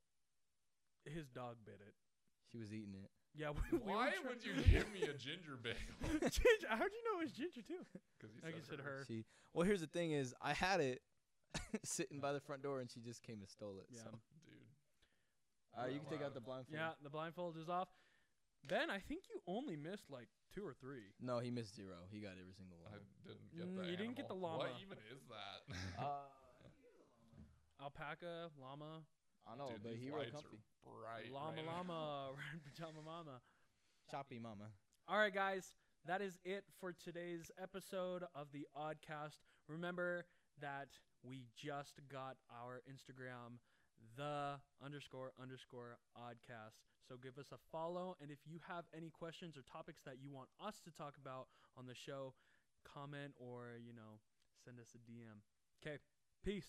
His 1.05 1.27
dog 1.29 1.57
bit 1.65 1.79
it. 1.85 1.93
She 2.51 2.57
was 2.57 2.73
eating 2.73 2.95
it. 2.95 3.09
Yeah. 3.35 3.51
We, 3.51 3.77
we 3.85 3.91
Why 3.91 4.05
were 4.05 4.11
try- 4.11 4.29
would 4.29 4.43
you 4.45 4.53
give 4.71 4.91
me 4.91 5.01
a 5.03 5.13
ginger 5.13 5.57
bagel? 5.61 6.19
ginger? 6.21 6.67
How'd 6.69 6.91
you 6.91 7.03
know 7.05 7.19
it 7.19 7.23
was 7.25 7.33
ginger 7.33 7.61
too? 7.61 7.83
Because 8.19 8.35
you 8.35 8.41
I 8.47 8.51
guess 8.51 8.65
said 8.69 8.79
it 8.79 8.85
hurt. 8.85 9.05
She 9.07 9.25
well, 9.53 9.65
here's 9.65 9.81
the 9.81 9.87
thing: 9.87 10.11
is 10.11 10.33
I 10.41 10.53
had 10.53 10.79
it 10.81 11.01
sitting 11.83 12.19
by 12.19 12.33
the 12.33 12.39
front 12.39 12.63
door, 12.63 12.79
and 12.79 12.89
she 12.89 12.99
just 13.01 13.21
came 13.23 13.39
and 13.39 13.49
stole 13.49 13.77
it. 13.79 13.87
Yeah. 13.91 14.01
So. 14.03 14.09
Dude. 14.45 14.67
All 15.77 15.83
right, 15.85 15.93
you 15.93 15.99
can 15.99 16.09
take 16.09 16.25
out 16.25 16.33
the 16.33 16.41
blindfold. 16.41 16.75
Yeah, 16.75 16.91
the 17.03 17.09
blindfold 17.09 17.55
is 17.57 17.69
off. 17.69 17.87
Ben, 18.67 18.89
I 18.91 18.99
think 18.99 19.23
you 19.33 19.39
only 19.47 19.75
missed 19.75 20.11
like 20.11 20.27
two 20.53 20.61
or 20.67 20.73
three. 20.73 21.15
No, 21.19 21.39
he 21.39 21.49
missed 21.49 21.73
zero. 21.75 22.05
He 22.11 22.19
got 22.19 22.35
every 22.39 22.53
single 22.53 22.77
one. 22.83 22.91
I 22.93 22.99
didn't 23.25 23.49
get 23.55 23.65
Mm, 23.65 23.83
the 23.85 23.89
you 23.89 23.97
didn't 23.97 24.15
get 24.17 24.27
the 24.27 24.35
animal. 24.35 24.59
What 24.59 24.75
even 24.83 24.97
is 25.09 25.23
that? 25.31 25.59
Uh, 25.97 26.27
Alpaca, 27.81 28.49
llama, 28.61 29.01
I 29.47 29.57
know, 29.57 29.69
Dude, 29.73 29.83
but 29.83 29.93
he 29.99 30.09
real 30.09 30.19
lights 30.19 30.31
comfy. 30.31 30.57
are 30.85 30.91
bright. 31.01 31.31
llama, 31.33 31.57
right 31.57 31.65
llama, 31.65 32.29
red 32.53 32.61
pajama 32.63 33.01
mama. 33.03 33.41
Choppy 34.09 34.39
mama. 34.39 34.69
All 35.07 35.17
right, 35.17 35.33
guys, 35.33 35.73
that 36.05 36.21
is 36.21 36.37
it 36.43 36.63
for 36.79 36.93
today's 36.93 37.49
episode 37.61 38.23
of 38.35 38.47
the 38.53 38.67
Oddcast. 38.77 39.37
Remember 39.67 40.25
that 40.59 40.89
we 41.23 41.45
just 41.55 42.01
got 42.11 42.37
our 42.51 42.81
Instagram, 42.89 43.57
the 44.17 44.59
underscore 44.83 45.31
underscore 45.41 45.97
Oddcast. 46.17 46.77
So 47.07 47.15
give 47.21 47.37
us 47.37 47.47
a 47.51 47.57
follow, 47.71 48.15
and 48.21 48.29
if 48.31 48.39
you 48.45 48.59
have 48.67 48.85
any 48.95 49.09
questions 49.09 49.57
or 49.57 49.63
topics 49.63 50.01
that 50.05 50.17
you 50.21 50.29
want 50.29 50.49
us 50.65 50.79
to 50.85 50.91
talk 50.91 51.15
about 51.19 51.47
on 51.77 51.85
the 51.87 51.95
show, 51.95 52.33
comment 52.85 53.33
or 53.37 53.73
you 53.83 53.93
know 53.93 54.19
send 54.63 54.79
us 54.79 54.93
a 54.95 54.99
DM. 54.99 55.41
Okay, 55.81 55.97
peace. 56.45 56.67